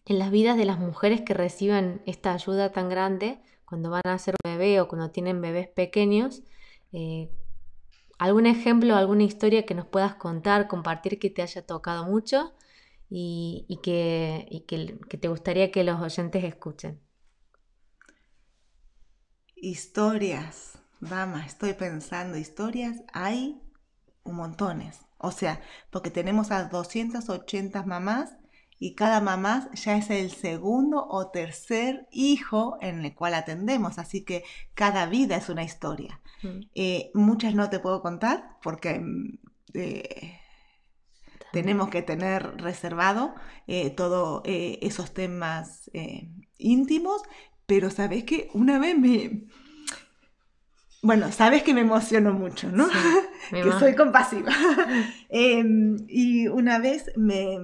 en 0.09 0.19
las 0.19 0.31
vidas 0.31 0.57
de 0.57 0.65
las 0.65 0.79
mujeres 0.79 1.21
que 1.21 1.35
reciben 1.35 2.00
esta 2.07 2.33
ayuda 2.33 2.73
tan 2.73 2.88
grande 2.88 3.41
cuando 3.67 3.91
van 3.91 4.03
a 4.07 4.15
hacer 4.15 4.35
un 4.43 4.53
bebé 4.53 4.81
o 4.81 4.88
cuando 4.88 5.11
tienen 5.11 5.43
bebés 5.43 5.69
pequeños. 5.69 6.43
Eh, 6.93 7.31
¿Algún 8.19 8.47
ejemplo, 8.47 8.97
alguna 8.97 9.25
historia 9.25 9.67
que 9.67 9.75
nos 9.75 9.87
puedas 9.87 10.15
contar, 10.15 10.67
compartir 10.67 11.19
que 11.19 11.29
te 11.29 11.43
haya 11.43 11.67
tocado 11.67 12.07
mucho? 12.07 12.55
y, 13.11 13.81
que, 13.83 15.19
te 15.21 15.29
gustaría 15.29 15.71
que 15.71 15.85
los 15.85 16.00
oyentes 16.00 16.45
escuchen? 16.45 17.00
Historias, 19.57 20.79
vamos, 21.00 21.45
estoy 21.47 21.73
pensando, 21.73 22.37
historias 22.37 23.03
hay 23.12 23.61
un 24.25 24.37
montones. 24.37 25.00
O 25.17 25.33
sea, 25.33 25.61
porque 25.91 26.11
tenemos 26.11 26.50
a 26.50 26.65
280 26.65 27.83
mamás 27.83 28.37
y 28.78 28.94
cada 28.94 29.20
mamá 29.20 29.70
ya 29.75 29.97
es 29.97 30.11
el 30.11 30.30
segundo 30.30 31.06
o 31.08 31.30
tercer 31.30 32.06
hijo 32.11 32.78
en 32.80 33.04
el 33.04 33.14
cual 33.14 33.35
atendemos, 33.35 33.99
así 33.99 34.25
que 34.25 34.44
cada 34.75 35.06
vida 35.06 35.37
es 35.37 35.49
una 35.49 35.64
historia. 35.64 36.20
Mm. 36.42 36.61
Eh, 36.75 37.11
muchas 37.14 37.54
no 37.54 37.68
te 37.70 37.80
puedo 37.80 38.00
contar 38.02 38.56
porque 38.62 39.00
mm, 39.00 39.38
eh, 39.75 40.38
tenemos 41.52 41.88
que 41.88 42.02
tener 42.02 42.61
reservado 42.61 43.35
eh, 43.66 43.90
todos 43.90 44.42
eh, 44.44 44.78
esos 44.82 45.12
temas 45.12 45.90
íntimos, 46.58 47.23
pero 47.66 47.90
sabes 47.90 48.25
que 48.25 48.50
una 48.54 48.78
vez 48.78 48.97
me... 48.99 49.47
Bueno, 51.00 51.30
sabes 51.30 51.62
que 51.62 51.75
me 51.75 51.82
emociono 51.82 52.32
mucho, 52.32 52.70
¿no? 52.73 52.88
que 53.50 53.73
soy 53.78 53.94
compasiva. 53.94 54.52
Em, 55.28 55.97
y 56.08 56.49
una 56.49 56.78
vez 56.78 57.12
me, 57.16 57.58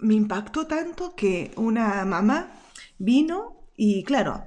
me, 0.00 0.14
impactó 0.14 0.66
tanto 0.66 1.14
que 1.14 1.52
una 1.56 2.04
mamá 2.04 2.52
vino 2.98 3.56
y 3.76 4.04
claro, 4.04 4.44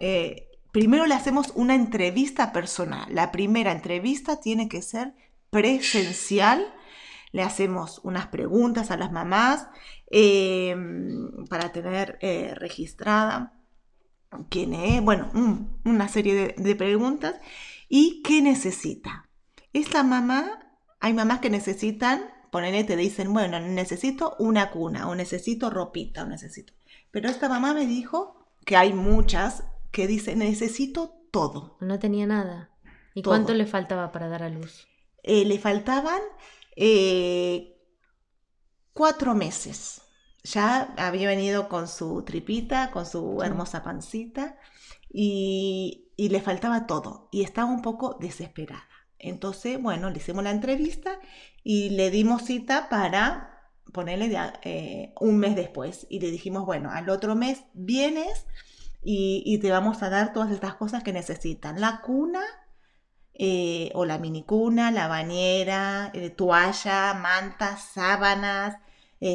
primero 0.72 1.06
le 1.06 1.16
hacemos 1.16 1.52
una 1.56 1.76
entrevista 1.76 2.52
personal. 2.52 3.14
La 3.14 3.32
primera 3.32 3.72
entrevista 3.72 4.40
tiene 4.40 4.68
que 4.70 4.82
ser 4.82 5.14
presencial 5.50 6.74
le 7.34 7.42
hacemos 7.42 8.00
unas 8.04 8.28
preguntas 8.28 8.92
a 8.92 8.98
las 8.98 9.12
mamás 9.12 9.68
em, 10.10 11.46
para 11.50 11.72
tener 11.72 12.18
eh, 12.22 12.54
registrada 12.56 13.60
quién 14.50 14.74
es, 14.74 15.02
bueno, 15.02 15.32
una 15.84 16.08
serie 16.08 16.56
de, 16.58 16.76
preguntas 16.76 17.36
y 17.90 18.22
qué 18.24 18.42
necesita. 18.42 19.30
Esta 19.74 20.04
mamá, 20.04 20.78
hay 21.00 21.14
mamás 21.14 21.40
que 21.40 21.50
necesitan, 21.50 22.24
ponele, 22.54 22.84
te 22.84 22.96
dicen, 22.96 23.34
bueno, 23.34 23.60
necesito 23.60 24.36
una 24.38 24.70
cuna 24.70 25.10
o 25.10 25.16
necesito 25.16 25.72
ropita 25.72 26.24
o 26.24 26.28
necesito. 26.28 26.72
Pero 27.10 27.28
esta 27.28 27.50
mamá 27.50 27.74
me 27.74 27.88
dijo 27.88 28.48
que 28.64 28.78
hay 28.78 28.94
muchas 28.94 29.64
que 29.92 30.06
dicen, 30.06 30.40
necesito 30.40 31.16
todo. 31.32 31.78
No 31.82 31.98
tenía 31.98 32.28
nada. 32.28 32.70
¿Y 33.16 33.24
cuánto 33.24 33.56
le 33.56 33.66
faltaba 33.66 34.12
para 34.12 34.28
dar 34.28 34.44
a 34.44 34.50
luz? 34.50 34.88
Eh, 35.24 35.46
le 35.46 35.58
faltaban 35.58 36.22
eh, 36.76 37.76
cuatro 38.94 39.34
meses. 39.34 40.04
Ya 40.44 40.94
había 40.98 41.28
venido 41.28 41.68
con 41.70 41.88
su 41.88 42.22
tripita, 42.24 42.92
con 42.92 43.08
su 43.08 43.42
hermosa 43.42 43.82
pancita 43.82 44.58
y, 45.10 46.12
y 46.18 46.30
le 46.30 46.40
faltaba 46.40 46.86
todo 46.86 47.30
y 47.32 47.42
estaba 47.42 47.72
un 47.72 47.82
poco 47.82 48.18
desesperada. 48.20 48.88
Entonces, 49.24 49.82
bueno, 49.82 50.10
le 50.10 50.18
hicimos 50.18 50.44
la 50.44 50.52
entrevista 50.52 51.20
y 51.64 51.92
le 51.92 52.12
dimos 52.12 52.44
cita 52.44 52.90
para 52.90 53.72
ponerle 53.92 54.36
eh, 54.64 55.14
un 55.20 55.38
mes 55.38 55.56
después. 55.56 56.06
Y 56.10 56.20
le 56.20 56.32
dijimos, 56.32 56.66
bueno, 56.66 56.92
al 56.92 57.10
otro 57.10 57.36
mes 57.36 57.64
vienes 57.74 58.46
y, 59.02 59.58
te 59.60 59.72
vamos 59.72 60.04
a 60.04 60.10
dar 60.10 60.34
todas 60.34 60.52
estas 60.52 60.76
cosas 60.76 61.04
que 61.04 61.14
necesitan. 61.14 61.80
La 61.80 62.02
cuna 62.02 62.42
eh, 63.34 63.92
o 63.94 64.06
la 64.06 64.18
minicuna, 64.18 64.92
la 64.92 65.08
bañera, 65.08 66.12
eh, 66.14 66.30
toalla, 66.30 67.14
mantas, 67.14 67.92
sábanas, 67.94 68.78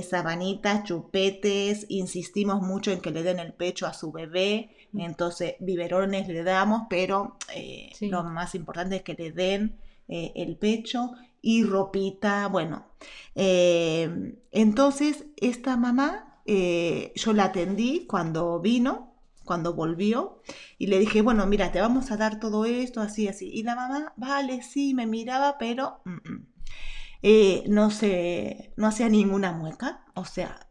sabanitas, 0.09 0.85
chupetes. 0.85 1.87
Insistimos 1.89 2.61
mucho 2.61 2.91
en 2.91 3.01
que 3.01 3.11
le 3.11 3.23
den 3.23 3.39
el 3.39 3.55
pecho 3.55 3.87
a 3.87 3.95
su 3.95 4.13
bebé 4.13 4.71
entonces, 4.95 5.55
biberones 5.61 6.29
le 6.29 6.43
damos, 6.43 6.87
pero 6.89 7.37
eh, 7.55 7.91
lo 8.01 8.25
más 8.25 8.55
importante 8.55 8.97
es 8.97 9.03
que 9.03 9.15
le 9.15 9.33
den 9.33 9.79
eh, 10.09 10.33
el 10.37 10.57
pecho 10.57 11.13
y 11.43 11.63
ropita, 11.65 12.49
bueno. 12.49 12.87
Eh, 13.35 14.37
entonces, 14.51 15.27
esta 15.37 15.77
mamá, 15.77 16.41
yo 16.47 17.33
la 17.35 17.45
atendí 17.45 18.07
cuando 18.07 18.59
vino, 18.61 19.15
cuando 19.45 19.75
volvió, 19.75 20.41
y 20.79 20.87
le 20.87 20.99
dije, 20.99 21.21
bueno, 21.23 21.47
mira, 21.47 21.71
te 21.73 21.81
vamos 21.81 22.11
a 22.11 22.17
dar 22.17 22.41
todo 22.41 22.65
esto, 22.65 23.01
así, 23.01 23.29
así. 23.29 23.51
Y 23.53 23.63
la 23.63 23.77
mamá, 23.77 24.15
vale, 24.17 24.63
sí, 24.63 24.95
me 24.95 25.07
miraba, 25.07 25.57
pero... 25.59 26.01
Mm, 26.05 26.33
mm. 26.33 27.73
no, 27.73 27.91
se, 27.91 28.73
no 28.77 28.87
hacía 28.87 29.09
ninguna 29.09 29.53
mueca, 29.53 30.05
o 30.15 30.25
sea, 30.25 30.67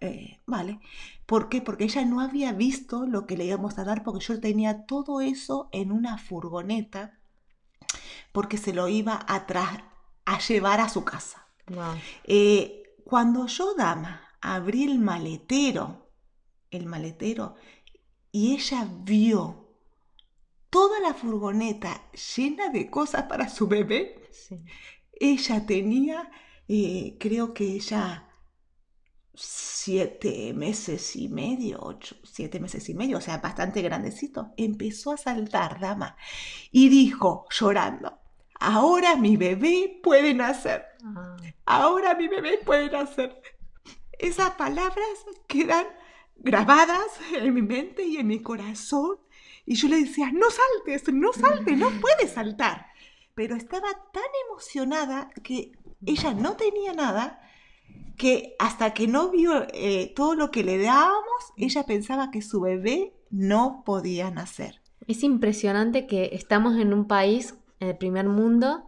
vale. 0.46 0.80
¿Por 1.28 1.50
qué? 1.50 1.62
Porque 1.62 1.84
ella 1.84 2.06
no 2.06 2.22
había 2.22 2.54
visto 2.54 3.06
lo 3.06 3.28
que 3.28 3.38
le 3.38 3.46
íbamos 3.46 3.78
a 3.78 3.84
dar 3.84 4.04
porque 4.04 4.26
yo 4.26 4.40
tenía 4.40 4.86
todo 4.86 5.22
eso 5.22 5.70
en 5.72 5.92
una 5.92 6.18
furgoneta 6.18 7.20
porque 8.32 8.58
se 8.58 8.74
lo 8.74 8.88
iba 8.88 9.26
a, 9.28 9.46
a 10.26 10.40
llevar 10.40 10.80
a 10.80 10.90
su 10.90 11.04
casa. 11.04 11.48
Eh, 12.24 12.84
cuando 13.04 13.48
yo, 13.48 13.74
dama, 13.74 14.22
abrí 14.42 14.84
el 14.84 15.00
maletero, 15.00 16.12
el 16.70 16.86
maletero, 16.86 17.56
y 18.32 18.54
ella 18.54 18.88
vio 19.02 19.74
toda 20.70 21.00
la 21.00 21.14
furgoneta 21.14 22.12
llena 22.36 22.70
de 22.70 22.90
cosas 22.90 23.24
para 23.24 23.50
su 23.50 23.68
bebé, 23.68 24.30
ella 25.14 25.66
tenía, 25.66 26.30
eh, 26.68 27.18
creo 27.20 27.54
que 27.54 27.66
ella 27.74 28.27
siete 29.38 30.52
meses 30.54 31.16
y 31.16 31.30
medio, 31.30 31.78
ocho, 31.82 32.16
siete 32.24 32.60
meses 32.60 32.90
y 32.90 32.96
medio, 32.96 33.20
o 33.20 33.22
sea, 33.22 33.38
bastante 33.38 33.82
grandecito, 33.82 34.52
empezó 34.58 35.12
a 35.12 35.18
saltar, 35.18 35.80
dama, 35.80 36.18
y 36.72 36.90
dijo, 36.90 37.46
llorando, 37.52 38.18
ahora 38.60 39.16
mi 39.16 39.38
bebé 39.38 40.00
puede 40.02 40.34
nacer, 40.34 40.86
ah. 41.04 41.38
ahora 41.66 42.16
mi 42.16 42.28
bebé 42.28 42.60
puede 42.66 42.90
nacer. 42.90 43.40
Esas 44.18 44.52
palabras 44.52 45.26
quedan 45.48 45.86
grabadas 46.38 47.20
en 47.34 47.54
mi 47.54 47.62
mente 47.62 48.04
y 48.04 48.18
en 48.18 48.28
mi 48.28 48.42
corazón, 48.42 49.20
y 49.66 49.76
yo 49.76 49.88
le 49.88 49.98
decía, 49.98 50.32
no 50.34 50.48
saltes, 50.50 51.14
no 51.14 51.32
saltes, 51.34 51.78
no 51.78 51.92
puedes 52.02 52.32
saltar. 52.32 52.88
Pero 53.36 53.56
estaba 53.56 53.90
tan 54.12 54.24
emocionada 54.50 55.30
que 55.44 55.74
ella 56.06 56.34
no 56.34 56.56
tenía 56.56 56.94
nada, 56.94 57.40
que 58.18 58.56
hasta 58.60 58.94
que 58.94 59.08
no 59.08 59.30
vio 59.30 59.68
eh, 59.74 60.12
todo 60.16 60.36
lo 60.36 60.52
que 60.52 60.64
le 60.64 60.78
dábamos, 60.80 61.54
ella 61.56 61.84
pensaba 61.84 62.32
que 62.32 62.42
su 62.42 62.62
bebé 62.62 63.14
no 63.30 63.84
podía 63.86 64.32
nacer. 64.32 64.82
Es 65.08 65.24
impresionante 65.24 66.08
que 66.08 66.32
estamos 66.34 66.78
en 66.78 66.94
un 66.94 67.08
país, 67.08 67.56
en 67.80 67.90
el 67.90 67.98
primer 67.98 68.28
mundo, 68.28 68.86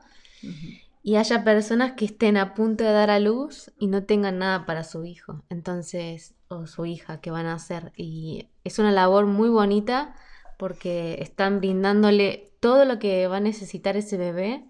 y 1.03 1.15
haya 1.15 1.43
personas 1.43 1.93
que 1.93 2.05
estén 2.05 2.37
a 2.37 2.53
punto 2.53 2.83
de 2.83 2.91
dar 2.91 3.09
a 3.09 3.19
luz 3.19 3.71
y 3.77 3.87
no 3.87 4.03
tengan 4.03 4.39
nada 4.39 4.65
para 4.65 4.83
su 4.83 5.05
hijo, 5.05 5.43
entonces, 5.49 6.35
o 6.47 6.65
su 6.65 6.85
hija 6.85 7.21
que 7.21 7.31
van 7.31 7.45
a 7.45 7.53
hacer. 7.53 7.93
Y 7.95 8.49
es 8.63 8.79
una 8.79 8.91
labor 8.91 9.25
muy 9.25 9.49
bonita 9.49 10.15
porque 10.57 11.17
están 11.21 11.59
brindándole 11.59 12.51
todo 12.59 12.83
lo 12.85 12.99
que 12.99 13.27
va 13.27 13.37
a 13.37 13.41
necesitar 13.41 13.95
ese 13.95 14.17
bebé 14.17 14.65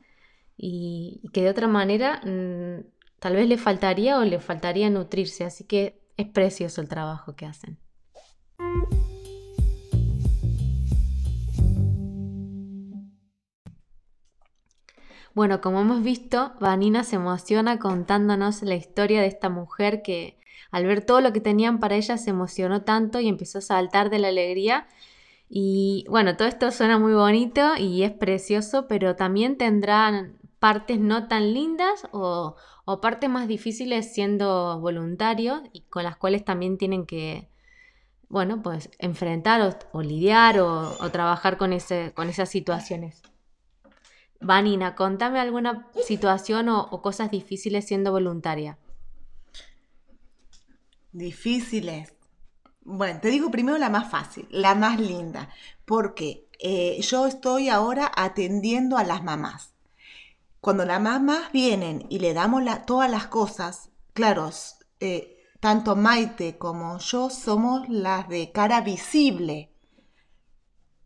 y, 0.56 1.22
que 1.34 1.42
de 1.42 1.50
otra 1.50 1.68
manera 1.68 2.22
mm, 2.24 2.86
tal 3.20 3.36
vez 3.36 3.48
le 3.48 3.58
faltaría 3.58 4.18
o 4.18 4.24
le 4.24 4.40
faltaría 4.40 4.90
nutrirse, 4.90 5.46
así 5.46 5.66
que 5.66 6.02
es 6.18 6.28
precioso 6.28 6.82
el 6.82 6.88
trabajo 6.88 7.36
que 7.36 7.46
hacen. 7.46 7.78
Bueno, 15.36 15.62
como 15.62 15.80
hemos 15.80 16.04
visto, 16.04 16.54
Vanina 16.60 17.04
se 17.04 17.16
emociona 17.16 17.80
contándonos 17.80 18.62
la 18.64 18.76
historia 18.76 19.22
de 19.22 19.28
esta 19.28 19.48
mujer 19.48 20.02
que 20.02 20.40
al 20.72 20.86
ver 20.86 21.06
todo 21.06 21.22
lo 21.22 21.32
que 21.32 21.40
tenían 21.40 21.80
para 21.80 21.96
ella 21.96 22.18
se 22.18 22.32
emocionó 22.32 22.82
tanto 22.82 23.20
y 23.20 23.28
empezó 23.28 23.60
a 23.60 23.62
saltar 23.62 24.10
de 24.10 24.20
la 24.20 24.30
alegría. 24.30 24.88
Y 25.48 26.06
bueno, 26.10 26.36
todo 26.36 26.48
esto 26.48 26.72
suena 26.72 27.00
muy 27.00 27.14
bonito 27.14 27.78
y 27.78 28.04
es 28.04 28.12
precioso, 28.12 28.88
pero 28.88 29.16
también 29.16 29.58
tendrán 29.58 30.39
partes 30.60 31.00
no 31.00 31.28
tan 31.28 31.54
lindas 31.54 32.08
o, 32.12 32.56
o 32.86 33.02
partes 33.02 33.30
más 33.30 33.48
difíciles 33.48 34.14
siendo 34.14 34.80
voluntarios 34.80 35.62
y 35.74 35.82
con 35.82 36.04
las 36.04 36.18
cuales 36.18 36.44
también 36.46 36.78
tienen 36.78 37.06
que, 37.06 37.50
bueno, 38.30 38.62
pues 38.62 38.90
enfrentar 39.00 39.78
o, 39.92 40.02
lidiar 40.02 40.60
o, 40.60 40.92
trabajar 41.12 41.58
con, 41.58 41.74
ese, 41.74 42.14
con 42.14 42.30
esas 42.30 42.50
situaciones. 42.50 43.22
Vanina, 44.42 44.96
contame 44.96 45.40
alguna 45.40 45.88
situación 46.06 46.70
o, 46.70 46.82
o 46.92 47.02
cosas 47.02 47.32
difíciles 47.32 47.86
siendo 47.86 48.12
voluntaria. 48.12 48.78
Difíciles. 51.12 52.14
Bueno, 52.82 53.20
te 53.20 53.30
digo 53.30 53.52
primero 53.52 53.78
la 53.78 53.90
más 53.90 54.10
fácil, 54.10 54.48
la 54.52 54.76
más 54.76 55.00
linda, 55.00 55.50
porque 55.86 56.48
eh, 56.60 57.00
yo 57.02 57.28
estoy 57.28 57.70
ahora 57.70 58.12
atendiendo 58.16 58.98
a 58.98 59.04
las 59.04 59.24
mamás. 59.24 59.74
Cuando 60.62 60.86
las 60.86 61.02
mamás 61.02 61.52
vienen 61.52 62.06
y 62.10 62.20
le 62.20 62.34
damos 62.34 62.64
todas 62.86 63.10
las 63.10 63.28
cosas, 63.28 63.90
claro, 64.14 64.50
eh, 65.00 65.38
tanto 65.60 65.96
Maite 65.96 66.58
como 66.58 66.98
yo 67.00 67.30
somos 67.30 67.88
las 67.90 68.28
de 68.28 68.52
cara 68.52 68.82
visible 68.82 69.70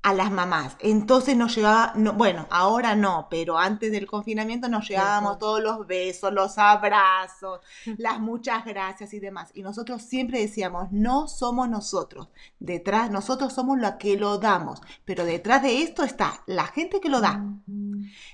a 0.04 0.14
las 0.14 0.32
mamás. 0.32 0.76
Entonces 0.82 1.36
nos 1.36 1.56
llevaba, 1.56 1.94
bueno, 2.16 2.46
ahora 2.52 2.94
no, 2.94 3.28
pero 3.30 3.58
antes 3.58 3.90
del 3.92 4.06
confinamiento 4.06 4.68
nos 4.68 4.88
llevábamos 4.88 5.40
todos 5.40 5.64
los 5.64 5.88
besos, 5.88 6.34
los 6.34 6.58
abrazos, 6.58 7.62
las 7.98 8.20
muchas 8.20 8.66
gracias 8.66 9.14
y 9.14 9.20
demás. 9.20 9.52
Y 9.54 9.64
nosotros 9.64 10.02
siempre 10.04 10.42
decíamos, 10.42 10.92
no 10.92 11.28
somos 11.28 11.70
nosotros. 11.70 12.28
Detrás, 12.60 13.10
nosotros 13.12 13.54
somos 13.54 13.80
los 13.80 13.94
que 13.94 14.18
lo 14.18 14.38
damos. 14.40 14.82
Pero 15.06 15.24
detrás 15.24 15.64
de 15.64 15.82
esto 15.82 16.04
está 16.04 16.44
la 16.48 16.68
gente 16.68 17.00
que 17.00 17.10
lo 17.10 17.22
da, 17.22 17.42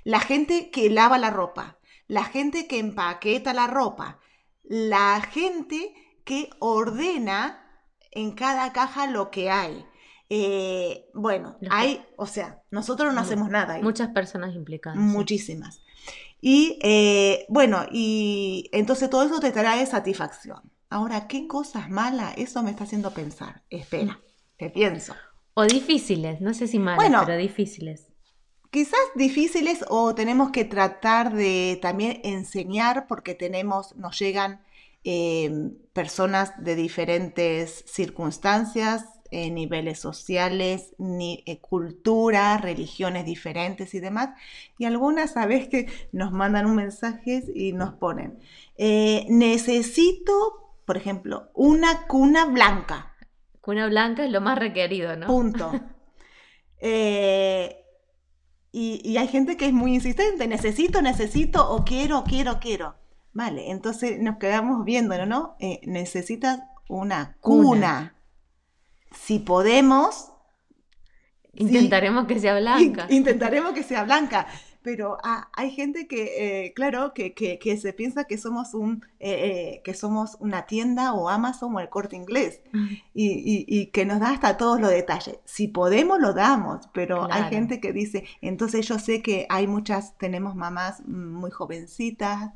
la 0.04 0.20
gente 0.20 0.70
que 0.72 0.90
lava 0.90 1.18
la 1.18 1.30
ropa, 1.30 1.80
la 2.08 2.24
gente 2.24 2.68
que 2.68 2.80
empaqueta 2.80 3.54
la 3.54 3.68
ropa, 3.68 4.20
la 4.64 5.22
gente 5.22 5.94
que 6.24 6.50
ordena 6.60 7.66
en 8.12 8.32
cada 8.32 8.74
caja 8.74 9.08
lo 9.08 9.32
que 9.32 9.50
hay 9.50 9.86
eh, 10.30 11.10
bueno, 11.16 11.58
hay, 11.72 12.06
o 12.16 12.28
sea, 12.28 12.62
nosotros 12.70 13.14
no 13.14 13.22
hacemos 13.22 13.50
nada. 13.50 13.80
Muchas 13.82 14.10
personas 14.10 14.54
implicadas. 14.54 14.98
Muchísimas. 15.00 15.82
Y 16.40 16.78
eh, 16.84 17.46
bueno, 17.50 17.86
y 17.92 18.70
entonces 18.72 19.10
todo 19.10 19.24
eso 19.24 19.40
te 19.40 19.52
trae 19.52 19.86
satisfacción. 19.86 20.72
Ahora, 20.90 21.28
¿qué 21.28 21.48
cosas 21.48 21.90
malas? 21.90 22.34
Eso 22.38 22.62
me 22.64 22.72
está 22.72 22.84
haciendo 22.84 23.12
pensar. 23.12 23.64
Espera, 23.70 24.20
te 24.58 24.70
pienso. 24.70 25.16
O 25.56 25.66
difíciles, 25.66 26.42
no 26.42 26.54
sé 26.54 26.68
si 26.68 26.80
malas, 26.80 27.26
pero 27.26 27.38
difíciles. 27.38 28.08
Quizás 28.72 29.00
difíciles 29.16 29.84
o 29.90 30.14
tenemos 30.14 30.52
que 30.52 30.66
tratar 30.66 31.34
de 31.34 31.80
también 31.82 32.22
enseñar 32.24 33.08
porque 33.08 33.34
tenemos, 33.34 33.96
nos 33.96 34.20
llegan 34.20 34.62
eh, 35.04 35.72
personas 35.94 36.54
de 36.64 36.76
diferentes 36.76 37.84
circunstancias, 37.88 39.20
eh, 39.32 39.52
niveles 39.52 40.00
sociales, 40.00 40.96
ni, 40.98 41.44
eh, 41.46 41.60
cultura, 41.60 42.58
religiones 42.58 43.26
diferentes 43.26 43.94
y 43.94 44.00
demás. 44.00 44.30
Y 44.80 44.86
algunas, 44.86 45.34
sabes 45.34 45.68
que 45.68 45.86
nos 46.12 46.32
mandan 46.32 46.66
un 46.66 46.76
mensaje 46.76 47.44
y 47.54 47.74
nos 47.74 47.94
ponen, 47.94 48.40
eh, 48.76 49.28
necesito, 49.30 50.74
por 50.84 50.98
ejemplo, 50.98 51.52
una 51.54 52.08
cuna 52.08 52.46
blanca. 52.46 53.16
Cuna 53.62 53.86
blanca 53.86 54.26
es 54.26 54.32
lo 54.32 54.42
más 54.42 54.58
requerido, 54.58 55.16
¿no? 55.16 55.28
Punto. 55.28 55.74
y, 58.72 59.02
y 59.04 59.18
hay 59.18 59.28
gente 59.28 59.58
que 59.58 59.66
es 59.68 59.74
muy 59.74 59.94
insistente, 59.94 60.48
necesito, 60.48 61.02
necesito, 61.02 61.70
o 61.72 61.84
quiero, 61.84 62.24
quiero, 62.24 62.60
quiero. 62.60 62.96
Vale, 63.34 63.72
entonces 63.72 64.20
nos 64.20 64.38
quedamos 64.38 64.84
viéndolo, 64.86 65.26
¿no? 65.26 65.56
Eh, 65.60 65.82
necesitas 65.86 66.60
una 66.88 67.38
cuna. 67.42 68.16
Si 69.12 69.40
podemos... 69.40 70.32
Intentaremos 71.54 72.28
que 72.28 72.40
sea 72.40 72.60
blanca. 72.60 73.08
Intentaremos 73.10 73.74
que 73.74 73.84
sea 73.84 74.04
blanca 74.04 74.48
pero 74.92 75.20
ah, 75.24 75.50
hay 75.54 75.70
gente 75.70 76.08
que, 76.08 76.66
eh, 76.66 76.74
claro, 76.74 77.14
que, 77.14 77.36
que, 77.36 77.78
se 77.78 77.94
piensa 77.94 78.24
que 78.24 78.40
somos, 78.40 78.74
un, 78.74 79.06
eh, 79.20 79.76
eh, 79.76 79.82
que 79.84 79.94
somos 79.94 80.36
una 80.40 80.66
tienda 80.66 81.14
o 81.14 81.30
Amazon 81.30 81.76
o 81.76 81.80
el 81.80 81.90
corte 81.90 82.16
inglés 82.16 82.62
y, 83.14 83.66
y, 83.68 83.86
que 83.92 84.04
nos 84.04 84.20
da 84.20 84.32
hasta 84.32 84.58
todos 84.58 84.82
los 84.82 84.90
detalles. 84.90 85.38
Si 85.46 85.68
podemos, 85.68 86.20
lo 86.20 86.34
damos, 86.34 86.90
pero 86.92 87.32
hay 87.32 87.44
gente 87.52 87.80
que 87.80 87.94
dice, 87.94 88.26
entonces 88.42 88.88
yo 88.88 88.98
sé 88.98 89.22
que 89.22 89.46
hay 89.50 89.68
muchas, 89.68 90.18
tenemos 90.18 90.56
mamás 90.56 91.06
muy 91.06 91.52
jovencitas, 91.52 92.52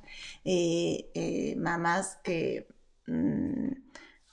mamás 1.56 2.17
que... 2.24 2.67
Mm, 3.06 3.83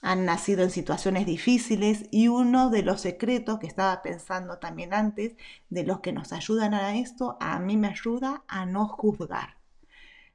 han 0.01 0.25
nacido 0.25 0.63
en 0.63 0.71
situaciones 0.71 1.25
difíciles 1.25 2.05
y 2.11 2.27
uno 2.27 2.69
de 2.69 2.81
los 2.81 3.01
secretos 3.01 3.59
que 3.59 3.67
estaba 3.67 4.01
pensando 4.01 4.57
también 4.57 4.93
antes, 4.93 5.35
de 5.69 5.83
los 5.83 5.99
que 5.99 6.11
nos 6.11 6.33
ayudan 6.33 6.73
a 6.73 6.97
esto, 6.97 7.37
a 7.39 7.59
mí 7.59 7.77
me 7.77 7.87
ayuda 7.87 8.43
a 8.47 8.65
no 8.65 8.87
juzgar. 8.87 9.57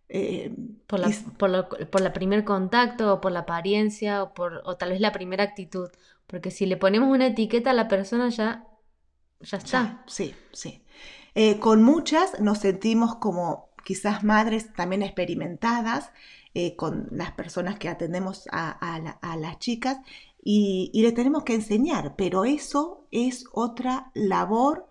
Eh, 0.08 0.54
por, 0.86 1.00
la, 1.00 1.68
por, 1.68 2.12
primer 2.12 2.44
contacto 2.44 3.14
o 3.14 3.20
por 3.20 3.32
la 3.32 3.40
apariencia 3.40 4.22
o, 4.22 4.34
por, 4.34 4.62
o 4.64 4.76
tal 4.76 4.90
vez 4.90 5.00
la 5.00 5.10
primera 5.10 5.42
actitud, 5.42 5.90
porque 6.28 6.52
si 6.52 6.64
le 6.64 6.76
ponemos 6.76 7.08
una 7.08 7.26
etiqueta 7.26 7.70
a 7.70 7.74
la 7.74 7.88
persona 7.88 8.28
ya, 8.28 8.68
ya 9.40 9.58
está. 9.58 10.04
sí, 10.06 10.34
sí. 10.52 10.82
Eh, 11.34 11.58
con 11.58 11.82
muchas 11.82 12.40
nos 12.40 12.58
sentimos 12.58 13.16
como 13.16 13.68
quizás 13.84 14.24
madres 14.24 14.72
también 14.72 15.02
experimentadas 15.02 16.10
eh, 16.58 16.74
con 16.74 17.06
las 17.10 17.32
personas 17.32 17.78
que 17.78 17.90
atendemos 17.90 18.48
a, 18.50 19.36
las 19.38 19.58
chicas 19.58 19.98
y, 20.42 20.90
le 20.94 21.12
tenemos 21.12 21.44
que 21.44 21.52
enseñar, 21.52 22.14
pero 22.16 22.46
eso 22.46 23.04
es 23.10 23.44
otra 23.52 24.10
labor 24.14 24.86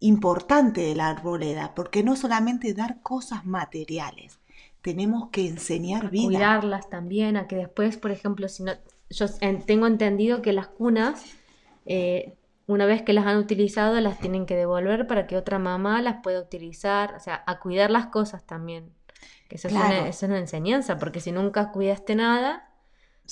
importante 0.00 0.82
de 0.82 0.94
la 0.94 1.08
arboleda, 1.08 1.74
porque 1.74 2.02
no 2.02 2.14
solamente 2.14 2.74
dar 2.74 3.00
cosas 3.00 3.46
materiales, 3.46 4.38
tenemos 4.82 5.30
que 5.30 5.48
enseñar 5.48 6.10
vida. 6.10 6.26
Cuidarlas 6.26 6.90
también, 6.90 7.38
a 7.38 7.46
que 7.46 7.56
después, 7.56 7.96
por 7.96 8.10
ejemplo, 8.10 8.46
si 8.50 8.64
no, 8.64 8.72
yo 9.08 9.28
tengo 9.64 9.86
entendido 9.86 10.42
que 10.42 10.52
las 10.52 10.68
cunas, 10.68 11.24
eh, 11.86 12.34
una 12.66 12.84
vez 12.84 13.00
que 13.00 13.14
las 13.14 13.24
han 13.24 13.38
utilizado, 13.38 13.98
las 14.02 14.18
tienen 14.20 14.44
que 14.44 14.56
devolver 14.56 15.06
para 15.06 15.26
que 15.26 15.38
otra 15.38 15.58
mamá 15.58 16.02
las 16.02 16.22
pueda 16.22 16.38
utilizar, 16.38 17.14
o 17.14 17.20
sea, 17.20 17.44
a 17.46 17.60
cuidar 17.60 17.90
las 17.90 18.08
cosas 18.08 18.44
también. 18.44 18.97
Que 19.48 19.56
eso, 19.56 19.68
es 19.68 20.22
una, 20.22 20.38
enseñanza, 20.38 20.98
porque 20.98 21.20
si 21.20 21.32
nunca 21.32 21.72
cuidaste 21.72 22.14
nada, 22.14 22.70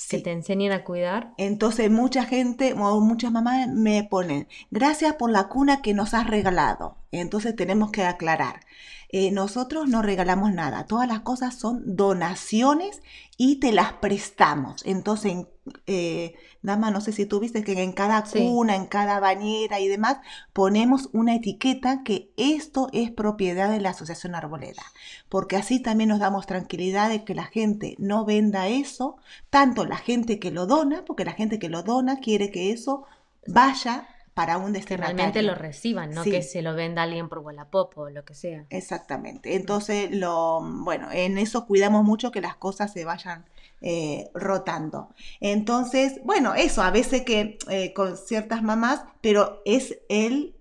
que 0.09 0.19
te 0.19 0.31
enseñen 0.31 0.71
a 0.71 0.83
cuidar. 0.83 1.33
Entonces 1.37 1.91
mucha 1.91 2.23
gente, 2.23 2.73
o 2.73 2.99
muchas 2.99 3.31
mamás 3.31 3.67
me 3.67 4.03
ponen, 4.03 4.47
gracias 4.71 5.13
por 5.15 5.29
la 5.29 5.47
cuna 5.47 5.81
que 5.81 5.93
nos 5.93 6.13
has 6.13 6.27
regalado. 6.27 6.97
Entonces 7.11 7.55
tenemos 7.55 7.91
que 7.91 8.03
aclarar. 8.03 8.61
Eh, 9.09 9.31
nosotros 9.31 9.87
no 9.87 10.01
regalamos 10.01 10.51
nada, 10.51 10.85
todas 10.85 11.07
las 11.07 11.21
cosas 11.21 11.55
son 11.55 11.95
donaciones 11.95 13.01
y 13.37 13.59
te 13.61 13.71
las 13.71 13.93
prestamos. 13.93 14.83
Entonces, 14.85 15.45
eh, 15.85 16.35
Dama, 16.67 16.91
no 16.91 16.99
sé 16.99 17.13
si 17.13 17.25
tú 17.25 17.39
viste 17.39 17.63
que 17.63 17.81
en 17.81 17.93
cada 17.93 18.23
cuna, 18.23 18.75
en 18.75 18.87
cada 18.87 19.21
bañera 19.21 19.79
y 19.79 19.87
demás, 19.87 20.17
ponemos 20.51 21.09
una 21.13 21.33
etiqueta 21.33 22.03
que 22.03 22.29
esto 22.35 22.89
es 22.91 23.09
propiedad 23.09 23.71
de 23.71 23.79
la 23.79 23.91
Asociación 23.91 24.35
Arboleda, 24.35 24.83
porque 25.29 25.55
así 25.55 25.79
también 25.81 26.09
nos 26.09 26.19
damos 26.19 26.45
tranquilidad 26.45 27.09
de 27.09 27.23
que 27.23 27.35
la 27.35 27.45
gente 27.45 27.95
no 27.99 28.25
venda 28.25 28.67
eso, 28.67 29.15
tanto 29.49 29.85
la 29.85 29.95
gente 29.95 30.39
que 30.39 30.51
lo 30.51 30.65
dona, 30.65 31.05
porque 31.05 31.23
la 31.23 31.31
gente 31.31 31.57
que 31.57 31.69
lo 31.69 31.83
dona 31.83 32.19
quiere 32.19 32.51
que 32.51 32.71
eso 32.71 33.05
vaya 33.47 34.09
para 34.37 34.59
un 34.59 34.71
destinatario. 34.71 35.15
Que 35.15 35.23
realmente 35.23 35.41
lo 35.41 35.55
reciban, 35.55 36.11
no 36.11 36.23
que 36.23 36.43
se 36.43 36.61
lo 36.61 36.75
venda 36.75 37.01
alguien 37.01 37.27
por 37.27 37.39
Wallapop 37.39 37.97
o 37.97 38.11
lo 38.11 38.23
que 38.23 38.35
sea. 38.35 38.67
Exactamente. 38.69 39.55
Entonces, 39.55 40.11
lo, 40.11 40.61
bueno, 40.61 41.11
en 41.11 41.39
eso 41.39 41.65
cuidamos 41.65 42.03
mucho 42.03 42.29
que 42.29 42.39
las 42.39 42.55
cosas 42.55 42.93
se 42.93 43.03
vayan 43.03 43.45
eh, 43.81 44.29
rotando. 44.35 45.09
Entonces, 45.39 46.21
bueno, 46.23 46.53
eso, 46.53 46.83
a 46.83 46.91
veces 46.91 47.23
que 47.23 47.57
eh, 47.67 47.93
con 47.93 48.15
ciertas 48.15 48.61
mamás, 48.61 49.01
pero 49.21 49.63
es 49.65 49.97
el 50.07 50.53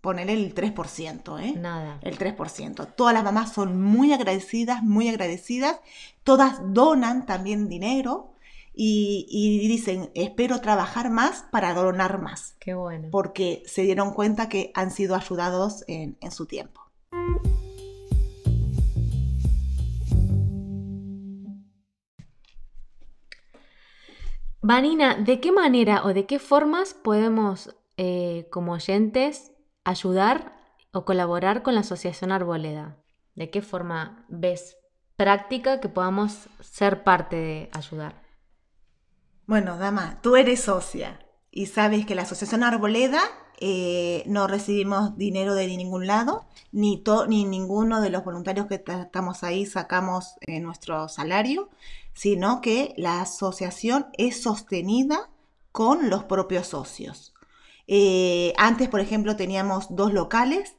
poner 0.00 0.30
el 0.30 0.54
3%, 0.54 1.42
¿eh? 1.42 1.52
Nada. 1.54 1.98
El 2.00 2.16
3%. 2.16 2.94
Todas 2.96 3.12
las 3.12 3.24
mamás 3.24 3.52
son 3.52 3.78
muy 3.78 4.14
agradecidas, 4.14 4.82
muy 4.82 5.06
agradecidas. 5.06 5.80
Todas 6.24 6.60
donan 6.72 7.26
también 7.26 7.68
dinero 7.68 8.32
y, 8.80 9.66
dicen, 9.66 10.10
espero 10.14 10.60
trabajar 10.60 11.10
más 11.10 11.44
para 11.50 11.74
donar 11.74 12.22
más. 12.22 12.54
Qué 12.60 12.74
bueno. 12.74 13.08
Porque 13.10 13.64
se 13.66 13.82
dieron 13.82 14.12
cuenta 14.12 14.48
que 14.48 14.70
han 14.74 14.92
sido 14.92 15.16
ayudados 15.16 15.84
en, 15.88 16.16
en 16.20 16.30
su 16.30 16.46
tiempo. 16.46 16.80
Vanina, 24.62 25.16
¿de 25.16 25.40
qué 25.40 25.50
manera 25.50 26.04
o 26.04 26.14
de 26.14 26.26
qué 26.26 26.38
formas 26.38 26.94
podemos, 26.94 27.74
eh, 27.96 28.46
como 28.50 28.74
oyentes, 28.74 29.50
ayudar 29.82 30.56
o 30.92 31.04
colaborar 31.04 31.64
con 31.64 31.74
la 31.74 31.80
Asociación 31.80 32.30
Arboleda? 32.30 32.96
¿De 33.34 33.50
qué 33.50 33.60
forma 33.60 34.24
ves 34.28 34.76
práctica 35.16 35.80
que 35.80 35.88
podamos 35.88 36.48
ser 36.60 37.02
parte 37.02 37.34
de 37.34 37.70
ayudar? 37.72 38.27
Bueno, 39.48 39.78
Dama, 39.78 40.18
tú 40.20 40.36
eres 40.36 40.60
socia 40.60 41.20
y 41.50 41.66
sabes 41.68 42.04
que 42.04 42.14
la 42.14 42.20
Asociación 42.20 42.62
Arboleda 42.62 43.22
eh, 43.58 44.22
no 44.26 44.46
recibimos 44.46 45.16
dinero 45.16 45.54
de 45.54 45.66
ningún 45.66 46.06
lado, 46.06 46.44
ni, 46.70 47.02
ni 47.28 47.46
ninguno 47.46 48.02
de 48.02 48.10
los 48.10 48.24
voluntarios 48.24 48.66
que 48.66 48.74
estamos 48.74 49.44
ahí 49.44 49.64
sacamos 49.64 50.34
eh, 50.42 50.60
nuestro 50.60 51.08
salario, 51.08 51.70
sino 52.12 52.60
que 52.60 52.92
la 52.98 53.22
asociación 53.22 54.08
es 54.18 54.42
sostenida 54.42 55.30
con 55.72 56.10
los 56.10 56.24
propios 56.24 56.66
socios. 56.66 57.32
Eh, 57.86 58.52
antes, 58.58 58.90
por 58.90 59.00
ejemplo, 59.00 59.34
teníamos 59.34 59.86
dos 59.88 60.12
locales, 60.12 60.76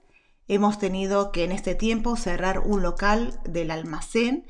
hemos 0.48 0.78
tenido 0.78 1.32
que 1.32 1.44
en 1.44 1.54
este 1.54 1.74
tiempo 1.74 2.16
cerrar 2.18 2.60
un 2.60 2.84
local 2.84 3.40
del 3.46 3.72
almacén 3.72 4.46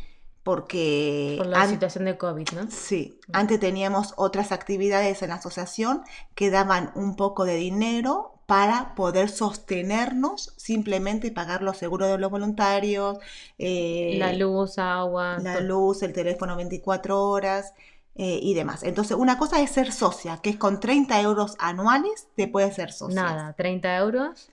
porque... 0.50 1.36
Por 1.38 1.46
la 1.46 1.68
situación 1.68 2.06
de 2.06 2.18
COVID, 2.18 2.50
¿no? 2.56 2.72
Sí, 2.72 3.20
antes 3.34 3.60
teníamos 3.60 4.16
otras 4.18 4.52
actividades 4.52 5.22
en 5.22 5.30
la 5.30 5.36
asociación 5.36 6.02
que 6.34 6.50
daban 6.50 6.92
un 6.96 7.16
poco 7.16 7.46
de 7.46 7.54
dinero 7.54 8.34
para 8.48 8.96
poder 8.96 9.30
sostenernos 9.30 10.56
simplemente 10.58 11.30
pagar 11.30 11.62
los 11.62 11.78
seguros 11.78 12.10
de 12.10 12.18
los 12.18 12.32
voluntarios. 12.32 13.20
Eh, 13.60 14.16
la 14.18 14.34
luz, 14.34 14.80
agua. 14.80 15.38
La 15.38 15.60
luz, 15.60 16.02
el 16.02 16.14
teléfono 16.14 16.56
24 16.56 17.22
horas. 17.22 17.76
Eh, 18.16 18.40
y 18.42 18.56
demás. 18.56 18.82
Entonces, 18.82 19.16
una 19.16 19.38
cosa 19.38 19.62
es 19.62 19.70
ser 19.70 19.92
socia, 19.92 20.40
que 20.42 20.50
es 20.50 20.58
con 20.58 20.80
30 20.80 21.22
euros 21.22 21.56
anuales 21.60 22.28
te 22.36 22.48
puedes 22.48 22.74
ser 22.74 22.92
socia. 22.92 23.22
Nada, 23.22 23.54
30 23.54 23.98
euros. 23.98 24.50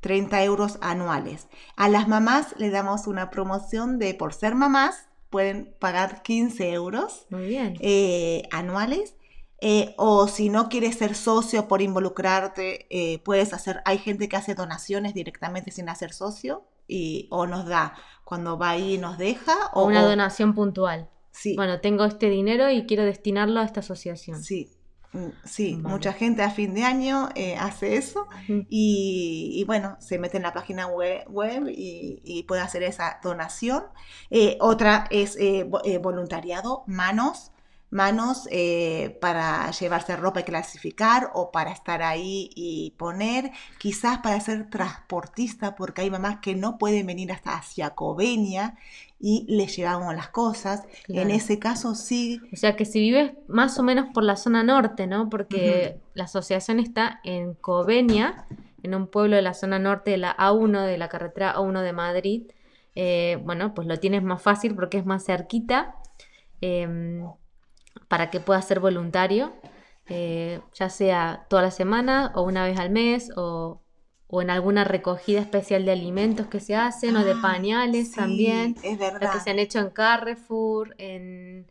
30 0.00 0.42
euros 0.42 0.78
anuales. 0.80 1.46
A 1.76 1.88
las 1.88 2.08
mamás 2.08 2.54
le 2.58 2.70
damos 2.70 3.06
una 3.06 3.30
promoción 3.30 4.00
de 4.00 4.12
por 4.12 4.34
ser 4.34 4.56
mamás, 4.56 5.06
pueden 5.36 5.74
pagar 5.78 6.22
15 6.22 6.72
euros 6.72 7.26
eh, 7.30 8.48
anuales. 8.50 9.16
Eh, 9.60 9.94
o 9.98 10.28
si 10.28 10.48
no 10.48 10.70
quieres 10.70 10.96
ser 10.96 11.14
socio 11.14 11.68
por 11.68 11.82
involucrarte, 11.82 12.86
eh, 12.88 13.18
puedes 13.18 13.52
hacer, 13.52 13.82
hay 13.84 13.98
gente 13.98 14.30
que 14.30 14.36
hace 14.36 14.54
donaciones 14.54 15.12
directamente 15.12 15.70
sin 15.72 15.90
hacer 15.90 16.14
socio 16.14 16.64
y, 16.88 17.28
o 17.30 17.46
nos 17.46 17.66
da 17.66 17.96
cuando 18.24 18.56
va 18.56 18.70
ahí 18.70 18.94
y 18.94 18.98
nos 18.98 19.18
deja. 19.18 19.54
O, 19.74 19.84
una 19.84 20.06
donación 20.06 20.54
puntual. 20.54 21.10
Sí. 21.32 21.54
Bueno, 21.54 21.82
tengo 21.82 22.06
este 22.06 22.30
dinero 22.30 22.70
y 22.70 22.86
quiero 22.86 23.04
destinarlo 23.04 23.60
a 23.60 23.64
esta 23.64 23.80
asociación. 23.80 24.42
Sí, 24.42 24.70
Mm, 25.16 25.32
sí, 25.44 25.76
mucha 25.76 26.12
gente 26.12 26.42
a 26.42 26.50
fin 26.50 26.74
de 26.74 26.84
año 26.84 27.30
eh, 27.34 27.56
hace 27.56 27.96
eso 27.96 28.28
y, 28.68 29.64
bueno, 29.66 29.96
se 29.98 30.18
mete 30.18 30.36
en 30.36 30.42
la 30.42 30.52
página 30.52 30.88
web, 30.88 31.24
y, 31.70 32.44
puede 32.46 32.60
hacer 32.60 32.82
esa 32.82 33.18
donación. 33.22 33.84
Eh, 34.28 34.58
otra 34.60 35.06
es 35.10 35.36
eh, 35.40 35.66
voluntariado, 36.02 36.84
manos, 36.86 37.52
manos 37.90 38.48
para 39.20 39.70
llevarse 39.70 40.16
ropa 40.16 40.40
y 40.40 40.44
clasificar 40.44 41.30
o 41.34 41.50
para 41.50 41.70
estar 41.70 42.02
ahí 42.02 42.50
y 42.54 42.94
poner, 42.98 43.52
quizás 43.78 44.18
para 44.18 44.40
ser 44.40 44.68
transportista, 44.70 45.76
porque 45.76 46.02
hay 46.02 46.10
mamás 46.10 46.38
que 46.40 46.54
no 46.54 46.78
pueden 46.78 47.06
venir 47.06 47.32
hasta 47.32 47.56
hacia 47.56 47.90
Covenia 47.90 48.74
y 49.18 49.46
le 49.48 49.66
llevamos 49.66 50.14
las 50.14 50.28
cosas. 50.28 50.84
En 51.08 51.30
ese 51.30 51.58
caso 51.58 51.94
sí. 51.94 52.40
O 52.52 52.56
sea 52.56 52.76
que 52.76 52.84
si 52.84 53.00
vives 53.00 53.32
más 53.48 53.78
o 53.78 53.82
menos 53.82 54.08
por 54.12 54.24
la 54.24 54.36
zona 54.36 54.62
norte, 54.62 55.06
¿no? 55.06 55.30
Porque 55.30 55.98
la 56.14 56.24
asociación 56.24 56.80
está 56.80 57.20
en 57.24 57.54
Covenia, 57.54 58.46
en 58.82 58.94
un 58.94 59.06
pueblo 59.06 59.36
de 59.36 59.42
la 59.42 59.54
zona 59.54 59.78
norte 59.78 60.12
de 60.12 60.18
la 60.18 60.36
A1, 60.36 60.84
de 60.86 60.98
la 60.98 61.08
carretera 61.08 61.54
A1 61.54 61.82
de 61.82 61.92
Madrid. 61.92 62.42
eh, 62.94 63.38
bueno, 63.44 63.74
pues 63.74 63.86
lo 63.86 63.98
tienes 63.98 64.22
más 64.22 64.40
fácil 64.42 64.74
porque 64.74 64.96
es 64.96 65.04
más 65.04 65.24
cerquita 65.24 65.96
em, 66.62 67.22
para 68.08 68.30
que 68.30 68.40
puedas 68.40 68.66
ser 68.66 68.80
voluntario, 68.80 69.52
eh, 70.08 70.60
ya 70.74 70.88
sea 70.88 71.46
toda 71.48 71.62
la 71.62 71.70
semana 71.70 72.32
o 72.34 72.42
una 72.42 72.64
vez 72.64 72.78
al 72.78 72.90
mes 72.90 73.30
o, 73.36 73.82
en 74.30 74.50
alguna 74.50 74.84
recogida 74.84 75.40
especial 75.40 75.84
de 75.84 75.92
alimentos 75.92 76.46
que 76.48 76.60
se 76.60 76.74
hacen 76.74 77.16
o 77.16 77.24
de 77.24 77.32
ah, 77.32 77.40
pañales 77.42 78.12
también. 78.12 78.76
Es 78.82 78.98
verdad. 78.98 79.32
que 79.32 79.40
se 79.40 79.50
han 79.50 79.58
hecho 79.58 79.78
en 79.78 79.90
Carrefour, 79.90 80.94
en, 80.98 81.66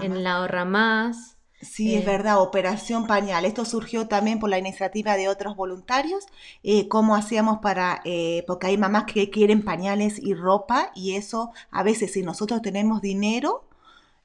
en 0.00 0.24
la 0.24 0.36
Ahorra 0.36 0.64
Más. 0.64 1.36
Sí, 1.60 1.94
es 1.94 2.04
verdad, 2.04 2.40
Operación 2.40 3.06
Pañal. 3.06 3.44
Esto 3.44 3.64
surgió 3.64 4.06
también 4.08 4.38
por 4.38 4.50
la 4.50 4.58
iniciativa 4.58 5.16
de 5.16 5.28
otros 5.28 5.56
voluntarios. 5.56 6.26
Eh, 6.62 6.86
¿Cómo 6.88 7.16
hacíamos 7.16 7.58
para...? 7.58 8.02
Eh, 8.04 8.44
porque 8.46 8.66
hay 8.68 8.76
mamás 8.76 9.04
que 9.04 9.30
quieren 9.30 9.64
pañales 9.64 10.18
y 10.22 10.34
ropa 10.34 10.90
y 10.94 11.16
eso 11.16 11.52
a 11.70 11.82
veces 11.82 12.12
si 12.12 12.22
nosotros 12.22 12.60
tenemos 12.60 13.00
dinero 13.00 13.65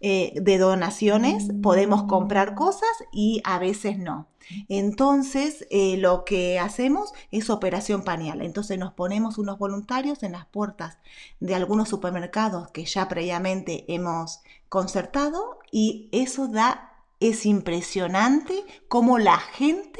eh, 0.01 0.33
de 0.35 0.57
donaciones 0.57 1.47
podemos 1.61 2.03
comprar 2.03 2.55
cosas 2.55 2.89
y 3.11 3.41
a 3.43 3.59
veces 3.59 3.97
no. 3.97 4.27
Entonces 4.67 5.65
lo 5.97 6.25
que 6.25 6.59
hacemos 6.59 7.13
es 7.29 7.49
Operación 7.49 8.03
Pañal. 8.03 8.41
Entonces 8.41 8.77
nos 8.77 8.91
ponemos 8.91 9.37
unos 9.37 9.57
voluntarios 9.57 10.23
en 10.23 10.33
las 10.33 10.45
puertas 10.45 10.97
de 11.39 11.55
algunos 11.55 11.87
supermercados 11.87 12.69
que 12.71 12.83
ya 12.83 13.07
previamente 13.07 13.85
hemos 13.87 14.41
concertado 14.67 15.59
y 15.71 16.09
eso 16.11 16.47
da 16.47 16.91
es 17.21 17.45
impresionante 17.45 18.65
cómo 18.89 19.19
la 19.19 19.37
gente 19.37 19.99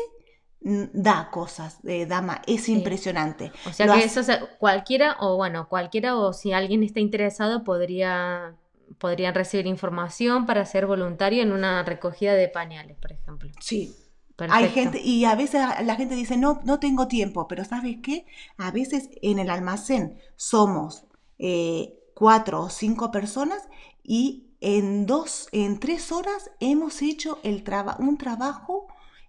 da 0.61 1.29
cosas 1.31 1.81
de 1.81 2.05
dama, 2.05 2.41
es 2.45 2.69
impresionante. 2.69 3.51
O 3.67 3.73
sea 3.73 3.87
que 3.93 4.03
eso 4.03 4.21
cualquiera 4.59 5.17
o 5.19 5.37
bueno, 5.37 5.69
cualquiera 5.69 6.15
o 6.15 6.33
si 6.33 6.51
alguien 6.51 6.83
está 6.83 6.99
interesado 6.99 7.63
podría 7.63 8.55
podrían 9.01 9.33
recibir 9.33 9.65
información 9.65 10.45
para 10.45 10.63
ser 10.63 10.85
voluntario 10.85 11.41
en 11.41 11.51
una 11.51 11.81
recogida 11.81 12.35
de 12.35 12.47
pañales, 12.47 12.97
por 12.97 13.11
ejemplo. 13.11 13.49
Sí. 13.59 13.95
Hay 14.37 14.69
gente, 14.69 15.01
y 15.01 15.25
a 15.25 15.35
veces 15.35 15.61
la 15.83 15.95
gente 15.95 16.15
dice, 16.15 16.37
no, 16.37 16.61
no 16.65 16.79
tengo 16.79 17.07
tiempo, 17.07 17.47
pero 17.47 17.65
¿sabes 17.65 17.97
qué? 18.03 18.27
A 18.57 18.69
veces 18.69 19.09
en 19.23 19.39
el 19.39 19.49
almacén 19.49 20.19
somos 20.35 21.05
eh, 21.39 21.95
cuatro 22.13 22.61
o 22.61 22.69
cinco 22.69 23.11
personas 23.11 23.67
y 24.03 24.51
en 24.61 25.07
dos, 25.07 25.47
en 25.51 25.79
tres 25.79 26.11
horas 26.11 26.51
hemos 26.59 27.01
hecho 27.01 27.39
el 27.43 27.63
un 27.99 28.17
trabajo 28.19 28.87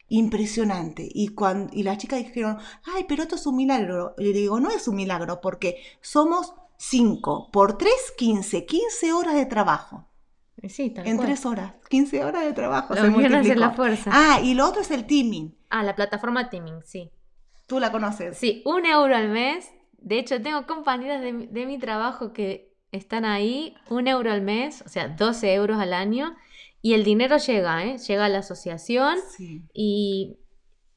impresionante. 0.09 1.09
Y, 1.11 1.29
cuando, 1.29 1.73
y 1.75 1.83
las 1.83 1.97
chicas 1.97 2.19
dijeron, 2.19 2.59
ay, 2.85 3.07
pero 3.09 3.23
esto 3.23 3.37
es 3.37 3.47
un 3.47 3.57
milagro. 3.57 4.15
Y 4.19 4.25
le 4.25 4.41
digo, 4.41 4.61
no 4.61 4.71
es 4.71 4.87
un 4.87 4.97
milagro, 4.97 5.41
porque 5.41 5.77
somos 6.03 6.55
cinco, 6.83 7.51
por 7.53 7.79
tres, 7.79 8.13
quince, 8.17 8.67
quince 8.67 9.13
horas 9.13 9.35
de 9.35 9.47
trabajo. 9.47 10.09
Sí, 10.69 10.93
en 10.97 11.19
tres 11.19 11.45
horas, 11.47 11.75
quince 11.89 12.25
horas 12.25 12.45
de 12.45 12.53
trabajo. 12.53 12.95
Lo 12.95 13.43
se 13.43 13.57
la 13.57 13.71
fuerza. 13.71 14.11
Ah, 14.13 14.41
y 14.43 14.55
lo 14.55 14.69
otro 14.69 14.83
es 14.83 14.91
el 14.91 15.07
teaming. 15.07 15.57
Ah, 15.71 15.83
la 15.83 15.95
plataforma 15.95 16.51
teaming, 16.51 16.83
sí. 16.85 17.11
¿Tú 17.67 17.81
la 17.81 17.91
conoces? 17.91 18.37
Sí, 18.37 18.63
un 18.65 18.87
euro 18.87 19.17
al 19.17 19.29
mes. 19.29 19.71
De 19.99 20.19
hecho, 20.19 20.41
tengo 20.43 20.67
compañeras 20.67 21.21
de, 21.21 21.33
de 21.33 21.67
mi 21.67 21.79
trabajo 21.79 22.33
que 22.33 22.73
están 22.91 23.25
ahí 23.25 23.75
un 23.89 24.07
euro 24.07 24.31
al 24.31 24.43
mes, 24.43 24.83
o 24.83 24.89
sea, 24.89 25.09
12 25.09 25.55
euros 25.55 25.79
al 25.79 25.95
año, 25.95 26.37
y 26.83 26.95
el 26.95 27.05
dinero 27.05 27.39
llega, 27.39 27.85
¿eh? 27.85 27.99
llega 27.99 28.27
a 28.27 28.29
la 28.29 28.39
asociación 28.39 29.17
y... 29.73 30.37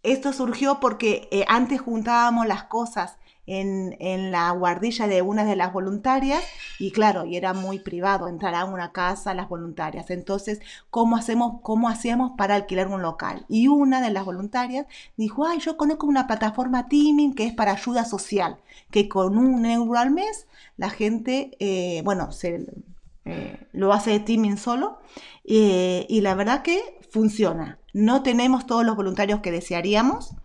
Esto 0.03 0.33
surgió 0.33 0.79
porque 0.79 1.27
eh, 1.31 1.45
antes 1.47 1.81
juntábamos 1.81 2.45
las 2.45 2.65
cosas 2.65 3.17
en, 3.47 4.31
la 4.31 4.51
guardilla 4.51 5.07
de 5.07 5.21
una 5.21 5.45
de 5.45 5.55
las 5.55 5.73
voluntarias 5.73 6.43
y 6.79 6.91
claro, 6.91 7.25
y 7.25 7.35
era 7.37 7.53
muy 7.53 7.79
privado 7.79 8.27
entrar 8.27 8.55
a 8.55 8.65
una 8.65 8.91
casa 8.91 9.33
las 9.33 9.49
voluntarias. 9.49 10.09
Entonces, 10.09 10.59
¿cómo, 10.89 11.15
hacemos, 11.15 11.61
¿cómo 11.61 11.89
hacíamos 11.89 12.31
para 12.37 12.55
alquilar 12.55 12.87
un 12.87 13.01
local? 13.01 13.45
Y 13.47 13.67
una 13.67 14.01
de 14.01 14.11
las 14.11 14.25
voluntarias 14.25 14.87
dijo, 15.17 15.45
ay, 15.45 15.59
yo 15.59 15.77
conozco 15.77 16.07
una 16.07 16.27
plataforma 16.27 16.87
Teaming 16.87 17.33
que 17.33 17.45
es 17.45 17.53
para 17.53 17.73
ayuda 17.73 18.05
social, 18.05 18.57
que 18.91 19.07
con 19.07 19.37
un 19.37 19.65
euro 19.65 19.97
al 19.99 20.11
mes 20.11 20.47
la 20.77 20.89
gente, 20.89 21.55
eh, 21.59 22.01
bueno, 22.03 22.31
se, 22.31 22.65
eh, 23.25 23.57
lo 23.71 23.91
hace 23.91 24.19
Teaming 24.19 24.57
solo 24.57 24.99
eh, 25.43 26.05
y 26.09 26.21
la 26.21 26.35
verdad 26.35 26.61
que 26.61 26.99
funciona. 27.09 27.79
No 27.93 28.23
tenemos 28.23 28.67
todos 28.67 28.85
los 28.85 28.95
voluntarios 28.95 29.39
que 29.39 29.51
desearíamos, 29.51 30.35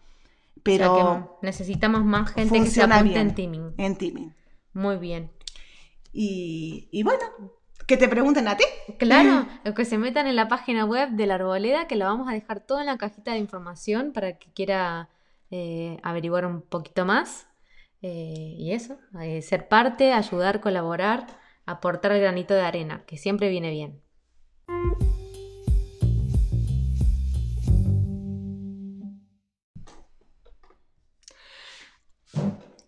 pero 0.63 1.39
necesitamos 1.43 2.05
más 2.05 2.33
gente 2.33 2.61
que 2.61 2.67
se 2.67 2.83
apunte 2.83 3.19
en 3.19 3.35
teaming. 3.35 3.75
En 3.77 3.97
teaming. 3.97 4.35
Muy 4.73 4.97
bien. 4.97 5.31
Y, 6.13 7.03
bueno, 7.03 7.23
que 7.87 7.97
te 7.97 8.09
pregunten 8.09 8.49
a 8.49 8.57
ti. 8.57 8.65
Claro, 8.99 9.47
que 9.77 9.85
se 9.85 9.99
metan 9.99 10.27
en 10.27 10.37
la 10.37 10.49
página 10.49 10.85
web 10.85 11.11
de 11.11 11.27
la 11.27 11.35
Arboleda, 11.35 11.87
que 11.87 11.97
la 11.97 12.07
vamos 12.07 12.29
a 12.29 12.33
dejar 12.33 12.61
todo 12.61 12.81
en 12.81 12.87
la 12.87 12.99
cajita 12.99 13.33
de 13.33 13.39
información 13.39 14.13
para 14.13 14.39
que 14.39 14.53
quiera 14.53 15.09
eh, 15.51 15.99
averiguar 16.03 16.47
un 16.47 16.63
poquito 16.63 17.05
más. 17.05 17.47
Eh, 18.03 18.55
y 18.57 18.73
eso, 18.73 18.99
eh, 19.21 19.43
ser 19.43 19.69
parte, 19.69 20.13
ayudar, 20.13 20.61
colaborar, 20.61 21.27
aportar 21.67 22.13
el 22.13 22.21
granito 22.21 22.55
de 22.55 22.63
arena, 22.63 23.05
que 23.07 23.19
siempre 23.19 23.51
viene 23.51 23.71
bien. 23.71 24.01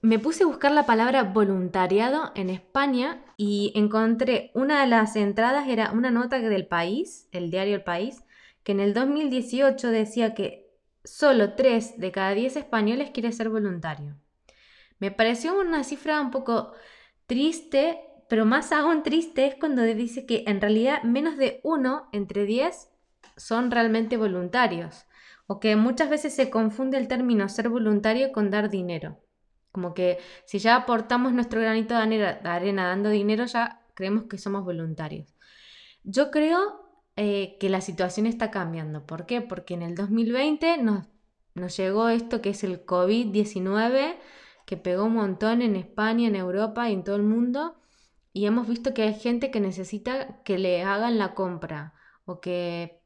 Me 0.02 0.18
puse 0.18 0.42
a 0.42 0.46
buscar 0.46 0.72
la 0.72 0.84
palabra 0.84 1.22
voluntariado 1.22 2.32
en 2.34 2.50
España 2.50 3.22
y 3.36 3.72
encontré 3.76 4.50
una 4.52 4.80
de 4.80 4.88
las 4.88 5.14
entradas, 5.14 5.68
era 5.68 5.92
una 5.92 6.10
nota 6.10 6.40
del 6.40 6.66
país, 6.66 7.28
el 7.30 7.52
diario 7.52 7.76
El 7.76 7.84
País, 7.84 8.24
que 8.64 8.72
en 8.72 8.80
el 8.80 8.94
2018 8.94 9.88
decía 9.90 10.34
que 10.34 10.68
solo 11.04 11.54
3 11.54 12.00
de 12.00 12.10
cada 12.10 12.34
10 12.34 12.56
españoles 12.56 13.10
quiere 13.10 13.30
ser 13.30 13.48
voluntario. 13.48 14.16
Me 14.98 15.12
pareció 15.12 15.58
una 15.58 15.84
cifra 15.84 16.20
un 16.20 16.32
poco 16.32 16.72
triste, 17.26 18.00
pero 18.28 18.44
más 18.44 18.72
aún 18.72 19.04
triste 19.04 19.46
es 19.46 19.54
cuando 19.54 19.82
dice 19.82 20.26
que 20.26 20.42
en 20.48 20.60
realidad 20.60 21.04
menos 21.04 21.36
de 21.36 21.60
uno 21.62 22.08
entre 22.10 22.44
10 22.44 22.90
son 23.36 23.70
realmente 23.70 24.16
voluntarios, 24.16 25.06
o 25.46 25.60
que 25.60 25.76
muchas 25.76 26.10
veces 26.10 26.34
se 26.34 26.50
confunde 26.50 26.98
el 26.98 27.06
término 27.06 27.48
ser 27.48 27.68
voluntario 27.68 28.32
con 28.32 28.50
dar 28.50 28.68
dinero. 28.68 29.22
Como 29.72 29.94
que 29.94 30.18
si 30.44 30.58
ya 30.58 30.76
aportamos 30.76 31.32
nuestro 31.32 31.60
granito 31.60 31.94
de 31.94 32.00
arena, 32.44 32.86
dando 32.88 33.08
dinero, 33.08 33.46
ya 33.46 33.82
creemos 33.94 34.24
que 34.24 34.38
somos 34.38 34.64
voluntarios. 34.64 35.34
Yo 36.04 36.30
creo 36.30 36.90
eh, 37.16 37.56
que 37.58 37.70
la 37.70 37.80
situación 37.80 38.26
está 38.26 38.50
cambiando. 38.50 39.06
¿Por 39.06 39.26
qué? 39.26 39.40
Porque 39.40 39.74
en 39.74 39.82
el 39.82 39.94
2020 39.94 40.78
nos, 40.78 41.06
nos 41.54 41.76
llegó 41.76 42.08
esto 42.08 42.42
que 42.42 42.50
es 42.50 42.64
el 42.64 42.84
COVID-19, 42.84 44.16
que 44.66 44.76
pegó 44.76 45.04
un 45.04 45.14
montón 45.14 45.62
en 45.62 45.76
España, 45.76 46.28
en 46.28 46.36
Europa 46.36 46.88
y 46.90 46.92
en 46.92 47.04
todo 47.04 47.16
el 47.16 47.22
mundo. 47.22 47.76
Y 48.32 48.46
hemos 48.46 48.68
visto 48.68 48.94
que 48.94 49.02
hay 49.02 49.14
gente 49.14 49.50
que 49.50 49.60
necesita 49.60 50.42
que 50.42 50.58
le 50.58 50.82
hagan 50.82 51.18
la 51.18 51.34
compra 51.34 51.94
o 52.24 52.40
que, 52.40 53.00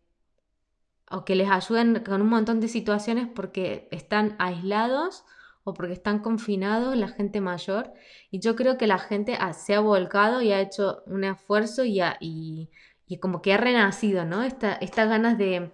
o 1.10 1.24
que 1.24 1.34
les 1.34 1.48
ayuden 1.50 2.02
con 2.04 2.22
un 2.22 2.28
montón 2.28 2.60
de 2.60 2.68
situaciones 2.68 3.28
porque 3.28 3.88
están 3.90 4.36
aislados 4.38 5.24
o 5.66 5.74
porque 5.74 5.94
están 5.94 6.20
confinados 6.20 6.96
la 6.96 7.08
gente 7.08 7.40
mayor. 7.40 7.92
Y 8.30 8.38
yo 8.38 8.54
creo 8.54 8.78
que 8.78 8.86
la 8.86 8.98
gente 8.98 9.36
se 9.52 9.74
ha 9.74 9.80
volcado 9.80 10.40
y 10.40 10.52
ha 10.52 10.60
hecho 10.60 11.02
un 11.06 11.24
esfuerzo 11.24 11.84
y, 11.84 12.00
y, 12.20 13.18
como 13.18 13.42
que 13.42 13.52
ha 13.52 13.56
renacido, 13.56 14.24
¿no? 14.24 14.44
Estas 14.44 15.08
ganas 15.08 15.36
de, 15.38 15.72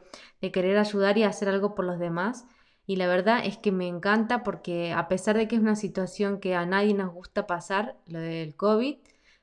querer 0.51 0.79
ayudar 0.79 1.19
y 1.19 1.25
hacer 1.25 1.51
algo 1.51 1.75
por 1.75 1.85
los 1.85 1.99
demás. 1.99 2.47
Y 2.87 2.97
la 2.97 3.07
verdad 3.07 3.45
es 3.45 3.59
que 3.59 3.71
me 3.71 3.87
encanta 3.87 4.43
porque 4.43 4.93
a 4.93 5.09
pesar 5.09 5.37
de 5.37 5.47
que 5.47 5.57
es 5.57 5.61
una 5.61 5.77
situación 5.77 6.41
que 6.41 6.55
a 6.55 6.65
nadie 6.65 6.95
nos 6.95 7.13
gusta 7.13 7.47
pasar, 7.47 7.99
lo 8.07 8.19
del 8.19 8.57
COVID, 8.57 8.97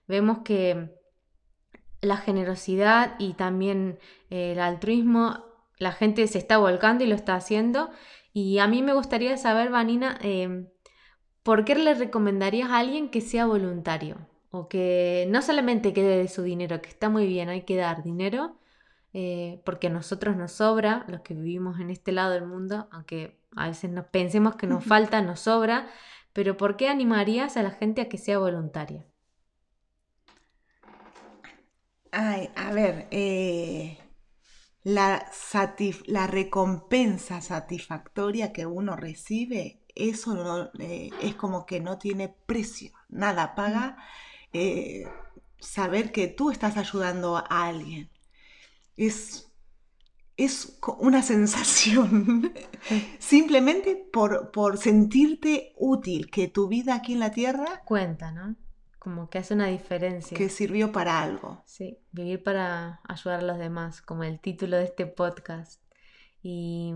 vemos 0.07 0.39
que 0.39 0.89
la 2.01 2.17
generosidad 2.17 3.13
y 3.19 3.33
también 3.33 3.99
el 4.31 4.59
altruismo, 4.59 5.45
la 5.77 5.91
gente 5.91 6.25
se 6.25 6.39
está 6.39 6.57
volcando 6.57 7.03
y 7.03 7.07
lo 7.07 7.13
está 7.13 7.35
haciendo 7.35 7.91
y 8.33 8.59
a 8.59 8.67
mí 8.67 8.81
me 8.83 8.93
gustaría 8.93 9.37
saber, 9.37 9.69
Vanina, 9.71 10.17
em, 10.21 10.67
¿por 11.43 11.65
qué 11.65 11.75
le 11.75 11.93
recomendarías 11.93 12.69
a 12.69 12.79
alguien 12.79 13.09
que 13.09 13.21
sea 13.21 13.45
voluntario? 13.45 14.17
O 14.51 14.67
que 14.69 15.27
no 15.29 15.41
solamente 15.41 15.93
quede 15.93 16.17
de 16.17 16.27
su 16.27 16.43
dinero, 16.43 16.81
que 16.81 16.89
está 16.89 17.09
muy 17.09 17.27
bien, 17.27 17.49
hay 17.49 17.63
que 17.63 17.75
dar 17.77 18.03
dinero, 18.03 18.57
eh, 19.13 19.61
porque 19.65 19.87
a 19.87 19.89
nosotros 19.91 20.35
nos 20.37 20.53
sobra, 20.53 21.05
los 21.07 21.21
que 21.21 21.33
vivimos 21.33 21.79
en 21.79 21.89
este 21.91 22.11
lado 22.11 22.31
del 22.31 22.45
mundo, 22.45 22.87
aunque 22.91 23.39
a 23.55 23.67
veces 23.67 23.91
nos 23.91 24.05
pensemos 24.07 24.55
que 24.55 24.67
nos 24.67 24.83
falta, 24.85 25.21
nos 25.21 25.41
sobra, 25.41 25.87
pero 26.33 26.57
¿por 26.57 26.77
qué 26.77 26.89
animarías 26.89 27.57
a 27.57 27.63
la 27.63 27.71
gente 27.71 28.01
a 28.01 28.09
que 28.09 28.17
sea 28.17 28.39
voluntaria? 28.39 29.05
Ay, 32.11 32.49
a 32.55 32.71
ver, 32.73 33.07
eh, 33.11 33.97
la, 34.89 35.31
la 36.07 36.27
recompensa 36.27 37.41
satisfactoria 37.41 38.51
que 38.51 38.65
uno 38.65 38.95
recibe, 38.95 39.81
eso 39.95 40.71
eh, 40.79 41.11
es 41.21 41.35
como 41.35 41.65
que 41.65 41.79
no 41.79 41.97
tiene 41.97 42.29
precio, 42.29 42.91
nada 43.07 43.53
paga 43.55 43.97
eh, 44.51 45.05
saber 45.59 46.11
que 46.11 46.27
tú 46.27 46.49
estás 46.49 46.77
ayudando 46.77 47.37
a 47.37 47.67
alguien. 47.67 48.09
Es, 48.97 49.51
es 50.37 50.79
una 50.97 51.21
sensación, 51.33 52.51
simplemente 53.19 53.95
por, 53.95 54.51
por 54.51 54.79
sentirte 54.79 55.73
útil, 55.77 56.31
que 56.31 56.47
tu 56.47 56.67
vida 56.67 56.95
aquí 56.95 57.13
en 57.13 57.19
la 57.19 57.31
tierra... 57.31 57.83
Cuenta, 57.85 58.31
¿no? 58.31 58.55
Como 58.99 59.29
que 59.29 59.37
hace 59.39 59.53
una 59.53 59.67
diferencia. 59.67 60.37
Que 60.37 60.49
sirvió 60.49 60.91
para 60.91 61.21
algo. 61.21 61.61
Sí, 61.65 61.99
vivir 62.11 62.43
para 62.43 62.99
ayudar 63.07 63.39
a 63.39 63.43
los 63.43 63.57
demás, 63.57 64.01
como 64.01 64.23
el 64.23 64.39
título 64.39 64.77
de 64.77 64.83
este 64.83 65.05
podcast. 65.05 65.81
Y 66.41 66.93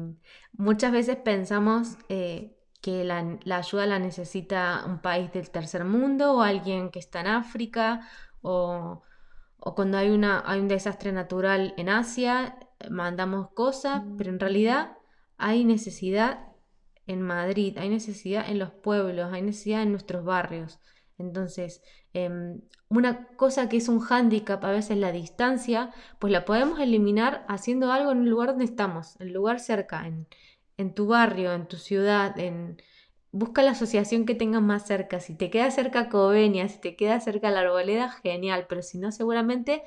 muchas 0.54 0.92
veces 0.92 1.18
pensamos 1.18 1.98
eh, 2.10 2.56
que 2.82 3.04
la, 3.06 3.39
ayuda 3.56 3.86
la 3.86 4.00
necesita 4.00 4.84
un 4.86 5.00
país 5.00 5.32
del 5.32 5.50
tercer 5.50 5.86
mundo 5.86 6.34
o 6.34 6.42
alguien 6.42 6.89
que 6.89 7.00
está 7.00 7.22
en 7.22 7.28
África 7.28 8.08
o, 8.42 9.02
cuando 9.58 9.98
hay, 9.98 10.10
una, 10.10 10.44
hay 10.46 10.60
un 10.60 10.68
desastre 10.68 11.13
natural 11.13 11.74
en 11.78 11.88
Asia, 11.88 12.58
mandamos 12.89 13.52
cosas, 13.52 14.04
pero 14.18 14.30
en 14.30 14.42
realidad 14.42 14.98
hay 15.38 15.63
necesidad 15.63 16.48
en 17.08 17.22
Madrid, 17.22 17.78
hay 17.78 17.88
necesidad 17.88 18.50
en 18.50 18.60
los 18.60 18.72
pueblos, 18.72 19.32
hay 19.32 19.42
necesidad 19.42 19.82
en 19.82 19.92
nuestros 19.92 20.26
barrios. 20.26 20.82
Entonces, 21.17 21.82
em, 22.13 22.62
una 22.89 23.28
cosa 23.36 23.69
que 23.69 23.78
es 23.78 23.89
un 23.89 23.99
hándicap, 23.99 24.63
a 24.63 24.71
veces 24.71 24.97
la 24.97 25.12
distancia, 25.12 25.91
pues 26.19 26.32
la 26.34 26.45
podemos 26.45 26.80
eliminar 26.80 27.45
haciendo 27.47 27.91
algo 27.91 28.12
en 28.12 28.23
el 28.23 28.30
lugar 28.30 28.49
donde 28.49 28.65
estamos, 28.65 29.19
en 29.19 29.28
el 29.28 29.34
lugar 29.34 29.60
cerca, 29.60 30.08
en, 30.08 30.28
en 30.78 30.93
tu 30.93 31.08
barrio, 31.08 31.54
en 31.54 31.67
tu 31.67 31.78
ciudad, 31.78 32.38
en... 32.39 32.82
Busca 33.32 33.63
la 33.63 33.71
asociación 33.71 34.26
que 34.28 34.36
tengas 34.36 34.62
más 34.62 34.86
cerca. 34.86 35.19
Si 35.19 35.36
te 35.36 35.49
queda 35.49 35.71
cerca 35.71 36.08
Covenia, 36.08 36.69
si 36.69 36.80
te 36.80 36.95
queda 36.95 37.19
cerca 37.19 37.49
la 37.49 37.62
arboleda, 37.62 38.10
genial. 38.12 38.67
Pero 38.69 38.84
si 38.84 38.99
no, 38.99 39.12
seguramente 39.12 39.82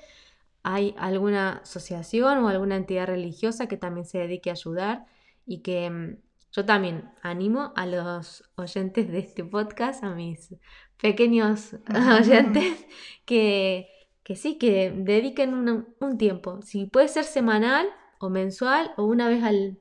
hay 0.65 0.97
alguna 0.99 1.59
asociación 1.59 2.39
o 2.39 2.49
alguna 2.49 2.75
entidad 2.75 3.07
religiosa 3.07 3.69
que 3.69 3.77
también 3.77 4.05
se 4.05 4.19
dedique 4.19 4.51
a 4.51 4.55
ayudar 4.55 5.07
y 5.47 5.61
que 5.61 5.85
em, 5.85 6.19
yo 6.51 6.65
también 6.65 7.11
animo 7.23 7.73
a 7.77 7.87
los 7.87 8.43
oyentes 8.57 9.09
de 9.13 9.19
este 9.19 9.45
podcast, 9.45 10.03
a 10.03 10.15
mis 10.15 10.55
pequeños 11.01 11.77
oyentes, 12.21 12.87
que, 13.25 13.89
que 14.23 14.37
sí, 14.37 14.57
que 14.57 14.93
dediquen 14.95 15.55
un, 15.55 16.19
tiempo. 16.19 16.61
Si 16.63 16.87
puede 16.87 17.09
ser 17.09 17.25
semanal 17.25 17.87
o 18.19 18.31
mensual 18.31 18.93
o 18.97 19.05
una 19.05 19.29
vez 19.29 19.43
al 19.43 19.79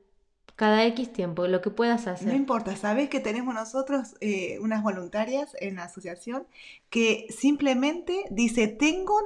cada 0.56 0.86
X 0.86 1.12
tiempo, 1.12 1.48
lo 1.48 1.62
que 1.62 1.70
puedas 1.70 2.08
hacer. 2.08 2.30
No 2.30 2.34
importa, 2.34 2.78
sabes 2.78 3.10
que 3.10 3.20
tenemos 3.20 3.54
nosotros 3.54 4.16
eh, 4.22 4.58
unas 4.62 4.84
voluntarias 4.84 5.54
en 5.60 5.76
la 5.76 5.84
asociación 5.84 6.48
que 6.90 7.28
simplemente 7.30 8.24
dice, 8.32 8.70
tengo 8.70 9.20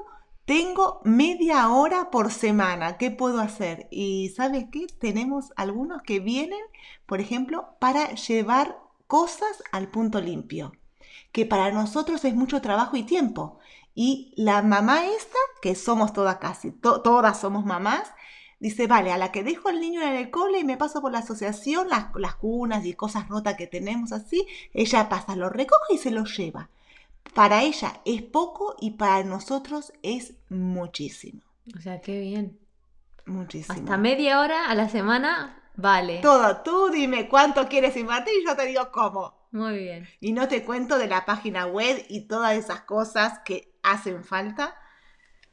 tengo 0.50 1.00
media 1.04 1.70
hora 1.70 2.10
por 2.10 2.32
semana, 2.32 2.98
¿qué 2.98 3.12
puedo 3.12 3.40
hacer? 3.40 3.88
Y 3.92 4.30
¿sabes 4.30 4.66
qué? 4.72 4.88
Tenemos 5.00 5.54
algunos 5.56 6.02
que 6.02 6.20
vienen, 6.20 6.58
por 7.06 7.22
ejemplo, 7.22 7.76
para 7.80 8.16
llevar 8.16 8.80
cosas 9.06 9.62
al 9.72 9.92
punto 9.92 10.20
limpio, 10.20 10.72
que 11.32 11.46
para 11.46 11.72
nosotros 11.72 12.26
es 12.26 12.36
mucho 12.36 12.62
trabajo 12.62 12.98
y 12.98 13.04
tiempo. 13.04 13.60
Y 13.96 14.34
la 14.38 14.62
mamá 14.62 15.06
esta, 15.06 15.38
que 15.62 15.76
somos 15.76 16.14
todas 16.14 16.38
casi, 16.38 16.72
todas 16.72 17.40
somos 17.40 17.66
mamás, 17.66 18.12
dice, 18.60 18.88
vale, 18.88 19.12
a 19.12 19.18
la 19.18 19.32
que 19.32 19.44
dejo 19.44 19.70
al 19.70 19.80
niño 19.80 20.02
en 20.02 20.14
el 20.14 20.32
cole 20.32 20.60
y 20.60 20.64
me 20.64 20.78
paso 20.78 21.02
por 21.02 21.12
la 21.12 21.20
asociación, 21.20 21.90
las, 21.90 22.08
las 22.16 22.36
cunas 22.36 22.86
y 22.86 22.94
cosas 22.94 23.28
rotas 23.28 23.56
que 23.56 23.68
tenemos 23.68 24.12
así, 24.12 24.48
ella 24.74 25.10
pasa, 25.10 25.36
lo 25.36 25.50
recoge 25.50 25.96
y 25.96 25.98
se 25.98 26.12
lo 26.12 26.26
lleva 26.26 26.70
para 27.34 27.64
ella 27.64 28.02
es 28.06 28.22
poco 28.22 28.76
y 28.80 28.92
para 28.92 29.24
nosotros 29.24 29.94
es 30.04 30.34
muchísimo. 30.50 31.42
O 31.78 31.82
sea, 31.82 32.02
qué 32.02 32.20
bien. 32.20 32.60
Muchísimo. 33.26 33.78
Hasta 33.78 33.98
media 33.98 34.40
hora 34.40 34.70
a 34.70 34.76
la 34.76 34.90
semana 34.90 35.72
vale. 35.76 36.20
Todo, 36.22 36.58
tú 36.64 36.90
dime 36.90 37.30
cuánto 37.30 37.68
quieres 37.68 37.96
invertir 37.96 38.34
y 38.42 38.46
yo 38.46 38.56
te 38.56 38.66
digo 38.66 38.92
cómo. 38.92 39.39
Muy 39.52 39.80
bien. 39.80 40.08
Y 40.20 40.34
no 40.34 40.48
te 40.48 40.64
cuento 40.64 40.98
de 41.00 41.08
la 41.08 41.26
página 41.26 41.66
web 41.66 42.06
y 42.08 42.28
todas 42.28 42.56
esas 42.56 42.82
cosas 42.82 43.40
que 43.44 43.74
hacen 43.82 44.24
falta. 44.24 44.76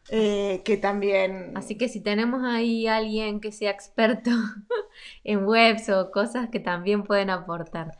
Eh, 0.09 0.63
que 0.65 0.77
también... 0.77 1.53
Así 1.57 1.77
que 1.77 1.89
si 1.89 2.01
tenemos 2.01 2.45
ahí 2.45 2.87
alguien 2.87 3.41
que 3.41 3.53
sea 3.53 3.71
experto 3.71 4.31
en 5.25 5.45
webs 5.47 5.89
o 5.89 6.11
cosas 6.11 6.49
que 6.51 6.61
también 6.61 7.03
pueden 7.03 7.31
aportar. 7.31 7.93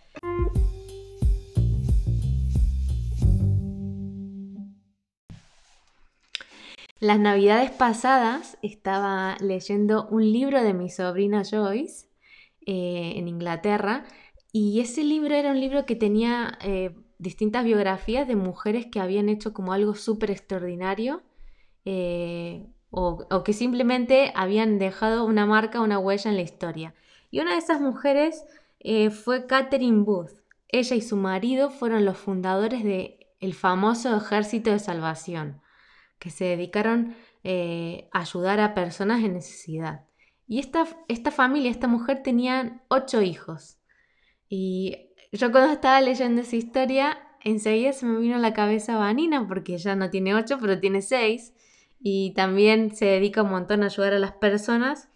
Las 7.01 7.19
navidades 7.19 7.71
pasadas 7.73 8.57
estaba 8.63 9.37
leyendo 9.41 10.07
un 10.09 10.33
libro 10.33 10.63
de 10.63 10.75
mi 10.75 10.89
sobrina 10.89 11.43
Joyce 11.45 12.09
eh, 12.67 13.13
en 13.17 13.29
Inglaterra 13.29 14.05
y 14.59 14.81
ese 14.81 15.05
libro 15.05 15.35
era 15.35 15.51
un 15.51 15.61
libro 15.61 15.85
que 15.85 15.97
tenía 15.97 16.59
eh, 16.63 16.97
distintas 17.19 17.65
biografías 17.65 18.27
de 18.27 18.37
mujeres 18.37 18.87
que 18.87 19.01
habían 19.01 19.29
hecho 19.29 19.53
como 19.53 19.73
algo 19.73 19.95
súper 19.95 20.31
extraordinario 20.31 21.23
eh, 21.85 22.67
o, 22.91 23.27
que 23.45 23.53
simplemente 23.53 24.33
habían 24.35 24.79
dejado 24.79 25.25
una 25.25 25.45
marca, 25.45 25.81
una 25.81 25.99
huella 25.99 26.31
en 26.31 26.37
la 26.37 26.43
historia. 26.43 26.95
Y 27.31 27.41
una 27.41 27.53
de 27.53 27.59
esas 27.59 27.81
mujeres 27.81 28.45
fue 29.11 29.47
Catherine 29.47 30.05
Booth. 30.05 30.33
Ella 30.69 30.97
y 30.97 31.03
su 31.03 31.17
marido 31.17 31.69
fueron 31.69 32.05
los 32.05 32.17
fundadores 32.17 32.83
del 32.85 33.19
el 33.41 33.53
famoso 33.53 34.17
Ejército 34.17 34.71
de 34.71 34.79
Salvación 34.79 35.61
que 36.19 36.31
se 36.31 36.45
dedicaron 36.45 37.15
eh, 37.45 38.09
a 38.13 38.21
ayudar 38.21 38.61
a 38.61 38.75
personas 38.75 39.23
en 39.23 39.35
necesidad. 39.35 40.05
Y 40.47 40.61
esta, 40.61 40.87
esta 41.09 41.31
familia, 41.31 41.71
esta 41.71 41.89
mujer, 41.89 42.23
tenían 42.23 42.83
ocho 42.89 43.23
hijos. 43.23 43.79
Y 44.49 45.11
yo 45.33 45.51
cuando 45.53 45.73
estaba 45.73 46.01
leyendo 46.01 46.43
esa 46.43 46.57
historia, 46.57 47.19
enseguida 47.43 47.93
se 47.93 48.07
me 48.07 48.19
vino 48.21 48.37
a 48.37 48.41
la 48.41 48.53
cabeza 48.55 48.97
Vanina, 48.97 49.47
porque 49.47 49.75
ella 49.75 49.97
no 49.97 50.11
tiene 50.11 50.35
ocho, 50.35 50.59
pero 50.61 50.79
tiene 50.81 51.03
seis. 51.03 51.53
Y 52.01 52.33
también 52.35 52.95
se 52.95 53.07
dedica 53.07 53.43
un 53.43 53.51
montón 53.51 53.83
a 53.83 53.87
ayudar 53.87 54.15
a 54.15 54.19
las 54.19 54.33
personas. 54.33 55.09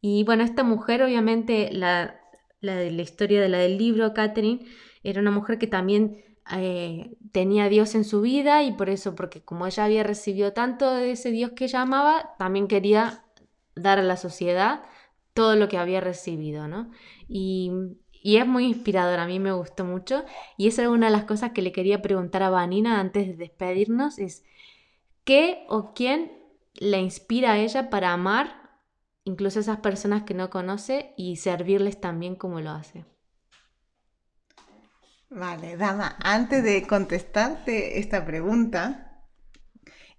Y 0.00 0.24
bueno, 0.24 0.44
esta 0.44 0.62
mujer, 0.62 1.02
obviamente, 1.02 1.70
la, 1.72 2.20
la 2.60 2.84
historia 2.84 3.40
de 3.40 3.48
la 3.48 3.58
del 3.58 3.78
libro, 3.78 4.14
Catherine, 4.14 4.64
era 5.02 5.20
una 5.20 5.30
mujer 5.30 5.58
que 5.58 5.66
también 5.66 6.22
eh, 6.56 7.16
tenía 7.32 7.68
Dios 7.68 7.94
en 7.94 8.04
su 8.04 8.20
vida 8.22 8.62
y 8.62 8.72
por 8.72 8.90
eso, 8.90 9.14
porque 9.14 9.42
como 9.42 9.66
ella 9.66 9.84
había 9.84 10.02
recibido 10.02 10.52
tanto 10.52 10.92
de 10.94 11.12
ese 11.12 11.30
Dios 11.30 11.52
que 11.52 11.64
ella 11.64 11.82
amaba, 11.82 12.34
también 12.38 12.66
quería 12.66 13.24
dar 13.76 13.98
a 13.98 14.02
la 14.02 14.16
sociedad 14.16 14.82
todo 15.32 15.54
lo 15.54 15.68
que 15.68 15.78
había 15.78 16.00
recibido, 16.00 16.66
¿no? 16.66 16.90
Y, 17.28 17.70
es 18.22 18.46
muy 18.46 18.66
inspirador, 18.66 19.18
a 19.18 19.26
mí 19.26 19.38
me 19.38 19.52
gustó 19.52 19.84
mucho 19.84 20.24
y 20.56 20.68
esa 20.68 20.82
es 20.82 20.88
una 20.88 21.06
de 21.06 21.12
las 21.12 21.24
cosas 21.24 21.52
que 21.52 21.62
le 21.62 21.72
quería 21.72 22.02
preguntar 22.02 22.42
a 22.42 22.50
Vanina 22.50 23.00
antes 23.00 23.26
de 23.26 23.34
despedirnos, 23.34 24.18
es 24.18 24.44
¿qué 25.24 25.64
o 25.68 25.94
quién 25.94 26.32
le 26.74 26.98
inspira 26.98 27.52
a 27.52 27.58
ella 27.58 27.90
para 27.90 28.12
amar 28.12 28.70
incluso 29.24 29.58
a 29.58 29.62
esas 29.62 29.78
personas 29.78 30.24
que 30.24 30.34
no 30.34 30.50
conoce 30.50 31.14
y 31.16 31.36
servirles 31.36 32.00
también 32.00 32.34
como 32.36 32.60
lo 32.60 32.70
hace? 32.70 33.04
Vale, 35.30 35.76
dama, 35.76 36.16
antes 36.22 36.64
de 36.64 36.86
contestarte 36.86 38.00
esta 38.00 38.24
pregunta, 38.26 39.22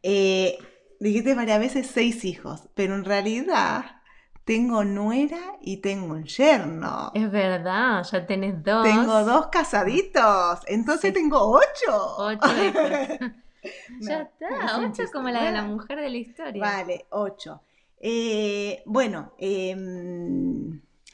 eh, 0.04 0.58
dijiste 1.00 1.36
varias 1.36 1.60
veces 1.60 1.88
seis 1.88 2.24
hijos, 2.24 2.70
pero 2.76 2.96
en 2.96 3.04
realidad 3.04 4.01
tengo 4.46 4.84
nuera 4.84 5.58
y 5.62 5.78
tengo 5.78 6.14
un 6.14 6.26
yerno. 6.26 7.12
Es 7.14 7.30
verdad, 7.32 8.04
ya 8.04 8.26
tenés 8.26 8.64
dos. 8.64 8.84
Tengo 8.84 9.24
dos 9.24 9.48
casaditos, 9.48 10.62
entonces 10.68 11.14
tengo 11.14 11.38
ocho. 11.40 12.16
Ocho 12.18 12.48
ya 14.02 14.22
está, 14.22 14.80
ocho 14.80 15.04
como 15.14 15.30
la 15.30 15.46
de 15.46 15.52
la 15.52 15.64
mujer 15.64 16.00
de 16.00 16.10
la 16.10 16.18
historia. 16.18 16.62
Vale, 16.62 17.06
ocho. 17.10 17.62
Eh, 18.00 18.82
bueno, 18.86 19.34
eh, 19.38 19.76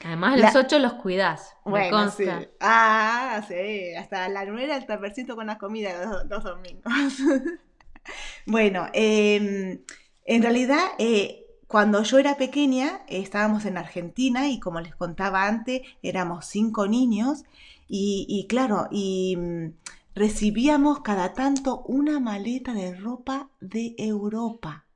Además, 0.04 0.40
los 0.40 0.54
ocho 0.54 0.78
los 0.78 0.94
cuidás. 0.94 1.56
Bueno, 1.64 2.10
sí. 2.10 2.24
Ah, 2.60 3.42
sí. 3.48 3.94
Hasta 3.94 4.28
la 4.28 4.44
nuera 4.44 4.76
el 4.76 4.86
tapercito 4.86 5.34
con 5.34 5.48
la 5.48 5.58
comida 5.58 6.24
los, 6.28 6.44
domingos. 6.44 6.84
bueno, 8.46 8.86
em, 8.92 9.80
en 10.24 10.42
realidad, 10.42 10.86
eh, 10.98 11.46
cuando 11.68 12.02
yo 12.02 12.18
era 12.18 12.38
pequeña, 12.38 13.02
estábamos 13.08 13.66
en 13.66 13.76
Argentina 13.76 14.48
y 14.48 14.58
como 14.58 14.80
les 14.80 14.96
contaba 14.96 15.46
antes, 15.46 15.82
éramos 16.02 16.46
cinco 16.46 16.88
niños 16.88 17.44
y, 17.86 18.46
claro, 18.48 18.88
y 18.90 19.36
mm, 19.36 19.74
recibíamos 20.14 21.00
cada 21.00 21.34
tanto 21.34 21.82
una 21.86 22.20
maleta 22.20 22.72
de 22.72 22.94
ropa 22.94 23.50
de 23.60 23.94
Europa, 23.98 24.86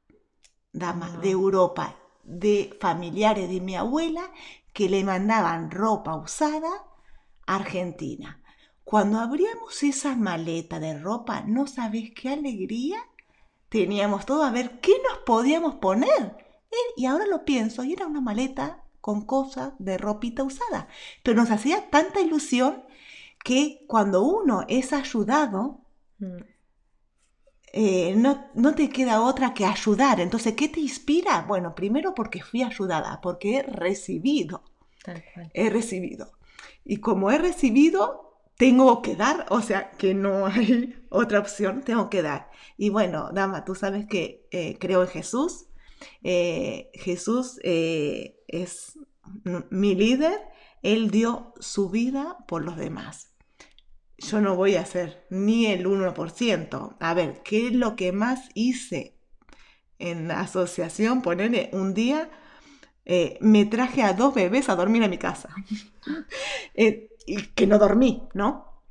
dama, 0.72 1.10
de 1.18 1.30
Europa, 1.30 1.94
de 2.24 2.74
familiares 2.80 3.50
de 3.50 3.60
mi 3.60 3.76
abuela 3.76 4.30
que 4.72 4.88
le 4.88 5.04
mandaban 5.04 5.70
ropa 5.70 6.16
usada 6.16 6.70
a 7.46 7.56
Argentina. 7.56 8.42
Cuando 8.82 9.20
abríamos 9.20 9.82
esa 9.82 10.16
maleta 10.16 10.80
de 10.80 10.98
ropa, 10.98 11.42
no 11.46 11.66
sabes 11.66 12.12
qué 12.14 12.30
alegría 12.30 12.96
teníamos 13.68 14.24
todo 14.24 14.42
a 14.44 14.50
ver 14.50 14.80
qué 14.80 14.92
nos 15.08 15.18
podíamos 15.18 15.74
poner. 15.74 16.41
Y 16.96 17.06
ahora 17.06 17.26
lo 17.26 17.44
pienso, 17.44 17.84
y 17.84 17.92
era 17.92 18.06
una 18.06 18.20
maleta 18.20 18.82
con 19.00 19.22
cosas 19.26 19.74
de 19.78 19.98
ropita 19.98 20.42
usada. 20.42 20.88
Pero 21.22 21.36
nos 21.36 21.50
hacía 21.50 21.90
tanta 21.90 22.20
ilusión 22.20 22.84
que 23.44 23.84
cuando 23.88 24.22
uno 24.22 24.64
es 24.68 24.92
ayudado, 24.92 25.80
mm. 26.18 26.36
eh, 27.72 28.14
no, 28.16 28.46
no, 28.54 28.74
te 28.74 28.88
queda 28.88 29.22
otra 29.22 29.54
que 29.54 29.66
ayudar. 29.66 30.20
Entonces, 30.20 30.54
¿qué 30.54 30.68
te 30.68 30.80
inspira? 30.80 31.44
Bueno, 31.48 31.74
primero 31.74 32.14
porque 32.14 32.42
fui 32.42 32.62
ayudada, 32.62 33.20
porque 33.20 33.58
he 33.58 33.62
recibido. 33.62 34.62
He 35.52 35.68
recibido. 35.68 36.32
Y 36.84 36.98
como 36.98 37.30
he 37.30 37.38
recibido, 37.38 38.38
tengo 38.56 39.02
que 39.02 39.16
dar, 39.16 39.46
o 39.50 39.60
sea, 39.60 39.90
que 39.90 40.14
no 40.14 40.46
hay 40.46 40.94
otra 41.10 41.40
opción, 41.40 41.82
tengo 41.82 42.08
que 42.08 42.22
dar. 42.22 42.50
Y 42.76 42.90
bueno, 42.90 43.30
Dama, 43.32 43.64
tú 43.64 43.74
sabes 43.74 44.06
que 44.06 44.46
eh, 44.50 44.76
creo 44.78 45.02
en 45.02 45.08
Jesús. 45.08 45.66
Eh, 46.22 46.90
Jesús 46.94 47.59
es 47.62 48.98
mi 49.70 49.94
líder, 49.94 50.40
él 50.82 51.11
dio 51.11 51.55
su 51.61 51.90
vida 51.90 52.38
por 52.46 52.64
los 52.64 52.76
demás 52.76 53.32
yo 54.22 54.40
no 54.40 54.57
voy 54.57 54.76
a 54.76 54.82
hacer 54.82 55.26
ni 55.30 55.66
el 55.66 55.86
1%. 55.86 56.96
A 57.00 57.14
ver, 57.14 57.42
¿qué 57.42 57.68
es 57.68 57.72
lo 57.72 57.96
que 57.96 58.12
más 58.12 58.48
hice 58.55 59.16
en 59.98 60.28
la 60.28 60.40
asociación? 60.40 61.22
Ponerle 61.22 61.70
un 61.72 61.94
día, 61.94 62.30
eh, 63.05 63.38
me 63.40 63.64
traje 63.66 64.03
a 64.03 64.12
dos 64.12 64.34
bebés 64.34 64.68
a 64.68 64.76
dormir 64.76 65.03
en 65.03 65.11
mi 65.11 65.18
casa. 65.18 65.48
Eh, 66.74 67.11
y 67.26 67.36
que 67.48 67.68
no 67.68 67.78
dormí, 67.78 68.24
¿no? 68.34 68.82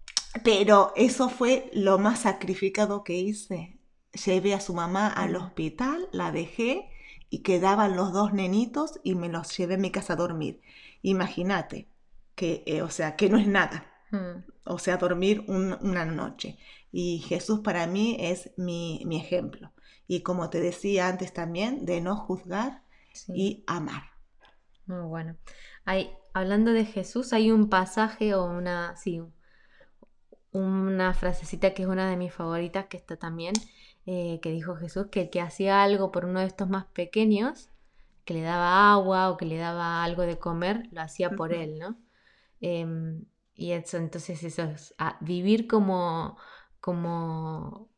Pero 0.46 0.94
eso 0.96 1.28
fue 1.28 1.70
lo 1.74 1.98
más 1.98 2.20
sacrificado 2.20 3.04
que 3.04 3.16
hice. 3.16 3.80
Llevé 4.26 4.54
a 4.54 4.62
su 4.62 4.74
mamá 4.74 5.08
al 5.08 5.36
hospital, 5.36 6.08
la 6.14 6.32
dejé 6.32 6.91
y 7.32 7.40
quedaban 7.40 7.96
los 7.96 8.14
dos 8.14 8.34
nenitos 8.34 9.00
y 9.04 9.16
me 9.16 9.30
los 9.30 9.58
llevé 9.58 9.74
a 9.74 9.78
mi 9.78 9.90
casa 9.90 10.14
a 10.14 10.18
dormir. 10.18 10.62
Imagínate 11.02 11.88
que, 12.36 12.64
eh, 12.68 12.84
o 12.84 12.92
sea, 12.92 13.16
que 13.16 13.30
no 13.30 13.40
es 13.40 13.48
nada. 13.48 13.88
Hmm 14.12 14.52
o 14.66 14.80
sea, 14.80 14.98
dormir 14.98 15.44
una 15.48 16.06
noche. 16.06 16.58
Y 16.92 17.20
Jesús 17.20 17.62
para 17.62 17.88
mí 17.88 18.18
es 18.20 18.52
mi, 18.58 19.02
ejemplo. 19.12 19.72
Y 20.08 20.22
como 20.22 20.50
te 20.50 20.60
decía 20.60 21.08
antes 21.08 21.34
también, 21.34 21.86
de 21.86 22.02
no 22.02 22.16
juzgar 22.16 22.84
y 23.28 23.64
amar. 23.68 24.04
Muy 24.86 25.08
bueno. 25.08 25.38
Hay, 25.86 26.12
hablando 26.34 26.74
de 26.74 26.86
Jesús, 26.86 27.34
hay 27.34 27.52
un 27.52 27.70
pasaje 27.70 28.34
o 28.36 28.46
una, 28.46 28.96
sí, 28.98 29.22
una 30.52 31.14
frasecita 31.14 31.74
que 31.74 31.84
es 31.84 31.90
una 31.90 32.10
de 32.10 32.18
mis 32.18 32.34
favoritas, 32.34 32.88
que 32.88 32.98
está 32.98 33.18
también, 33.18 33.54
eh, 34.06 34.40
que 34.42 34.52
dijo 34.52 34.76
Jesús, 34.76 35.08
que 35.12 35.22
el 35.22 35.30
que 35.30 35.42
hacía 35.42 35.84
algo 35.84 36.12
por 36.12 36.26
uno 36.26 36.40
de 36.40 36.48
estos 36.48 36.70
más 36.70 36.86
pequeños, 36.86 37.70
que 38.26 38.34
le 38.34 38.42
daba 38.42 38.92
agua 38.94 39.30
o 39.30 39.38
que 39.38 39.46
le 39.46 39.58
daba 39.58 40.04
algo 40.04 40.24
de 40.24 40.40
comer, 40.40 40.88
lo 40.92 41.02
hacía 41.02 41.32
por 41.32 41.54
él, 41.54 41.80
¿no? 41.80 41.98
Em, 42.62 43.26
y 43.56 43.72
eso, 43.74 43.98
entonces 43.98 44.44
eso 44.44 44.64
es 44.64 44.96
vivir 45.20 45.68
como, 45.68 46.38
como, 46.80 47.90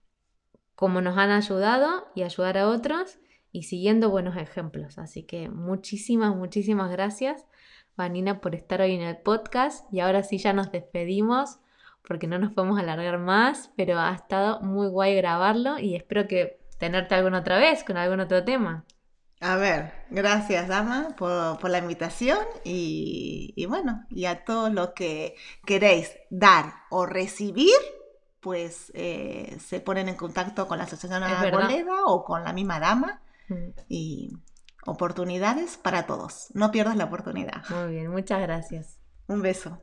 como 0.76 1.02
nos 1.02 1.18
han 1.18 1.32
ayudado 1.32 2.06
y 2.16 2.24
ayudar 2.24 2.58
a 2.58 2.70
otros 2.70 3.20
y 3.52 3.64
siguiendo 3.64 4.10
buenos 4.10 4.36
ejemplos. 4.38 4.98
Así 4.98 5.24
que 5.24 5.50
muchísimas, 5.50 6.36
muchísimas 6.36 6.92
gracias, 6.92 7.46
Vanina, 7.96 8.42
por 8.42 8.56
estar 8.56 8.82
hoy 8.82 8.94
en 8.94 9.02
el 9.02 9.18
podcast. 9.18 9.86
Y 9.94 10.02
ahora 10.02 10.24
sí 10.24 10.38
ya 10.38 10.54
nos 10.54 10.72
despedimos 10.72 11.60
porque 12.08 12.28
no 12.28 12.38
nos 12.38 12.52
podemos 12.52 12.80
alargar 12.80 13.18
más, 13.18 13.72
pero 13.76 14.00
ha 14.00 14.14
estado 14.14 14.62
muy 14.62 14.88
guay 14.88 15.16
grabarlo 15.16 15.80
y 15.80 15.96
espero 15.96 16.28
que 16.28 16.60
tenerte 16.78 17.16
alguna 17.16 17.40
otra 17.40 17.58
vez 17.58 17.84
con 17.84 17.98
algún 17.98 18.20
otro 18.20 18.44
tema. 18.44 18.86
A 19.40 19.58
ver, 19.58 19.92
gracias, 20.10 20.70
Dama, 20.70 21.16
por, 21.18 21.70
la 21.70 21.78
invitación 21.78 22.40
y, 22.64 23.66
bueno, 23.68 24.06
y 24.10 24.26
a 24.26 24.46
todos 24.46 24.74
los 24.74 24.92
que 24.92 25.36
queréis 25.66 26.16
dar 26.30 26.74
o 26.90 27.06
recibir, 27.06 27.76
pues 28.40 28.90
eh, 28.96 29.58
se 29.60 29.82
ponen 29.82 30.08
en 30.08 30.16
contacto 30.16 30.66
con 30.66 30.78
la 30.78 30.86
Asociación 30.86 31.24
Arboleda 31.24 32.06
o 32.06 32.24
con 32.24 32.44
la 32.46 32.54
misma 32.54 32.80
Dama 32.80 33.22
mm. 33.50 33.82
y 33.90 34.38
oportunidades 34.86 35.76
para 35.78 36.06
todos. 36.06 36.48
No 36.54 36.72
pierdas 36.72 36.96
la 36.96 37.06
oportunidad. 37.06 37.64
Muy 37.70 37.96
bien, 37.96 38.12
muchas 38.12 38.42
gracias. 38.42 39.00
Un 39.28 39.42
beso. 39.42 39.82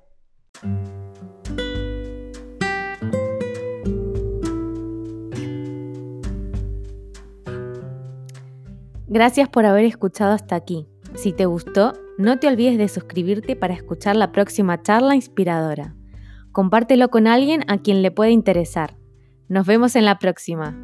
Gracias 9.11 9.49
por 9.49 9.67
haber 9.67 9.87
escuchado 9.87 10.33
hasta 10.33 10.55
aquí. 10.55 10.87
Si 11.17 11.33
te 11.33 11.45
gustó, 11.45 11.95
no 12.17 12.39
te 12.39 12.47
olvides 12.47 12.79
de 12.79 12.87
suscribirte 12.87 13.57
para 13.57 13.75
escuchar 13.75 14.15
la 14.15 14.31
próxima 14.31 14.81
charla 14.83 15.17
inspiradora. 15.17 15.97
Compártelo 16.53 17.09
con 17.09 17.27
alguien 17.27 17.65
a 17.67 17.79
quien 17.79 18.03
le 18.03 18.13
pueda 18.13 18.31
interesar. 18.31 18.97
Nos 19.49 19.67
vemos 19.67 19.97
en 19.97 20.05
la 20.05 20.21
próxima. 20.21 20.77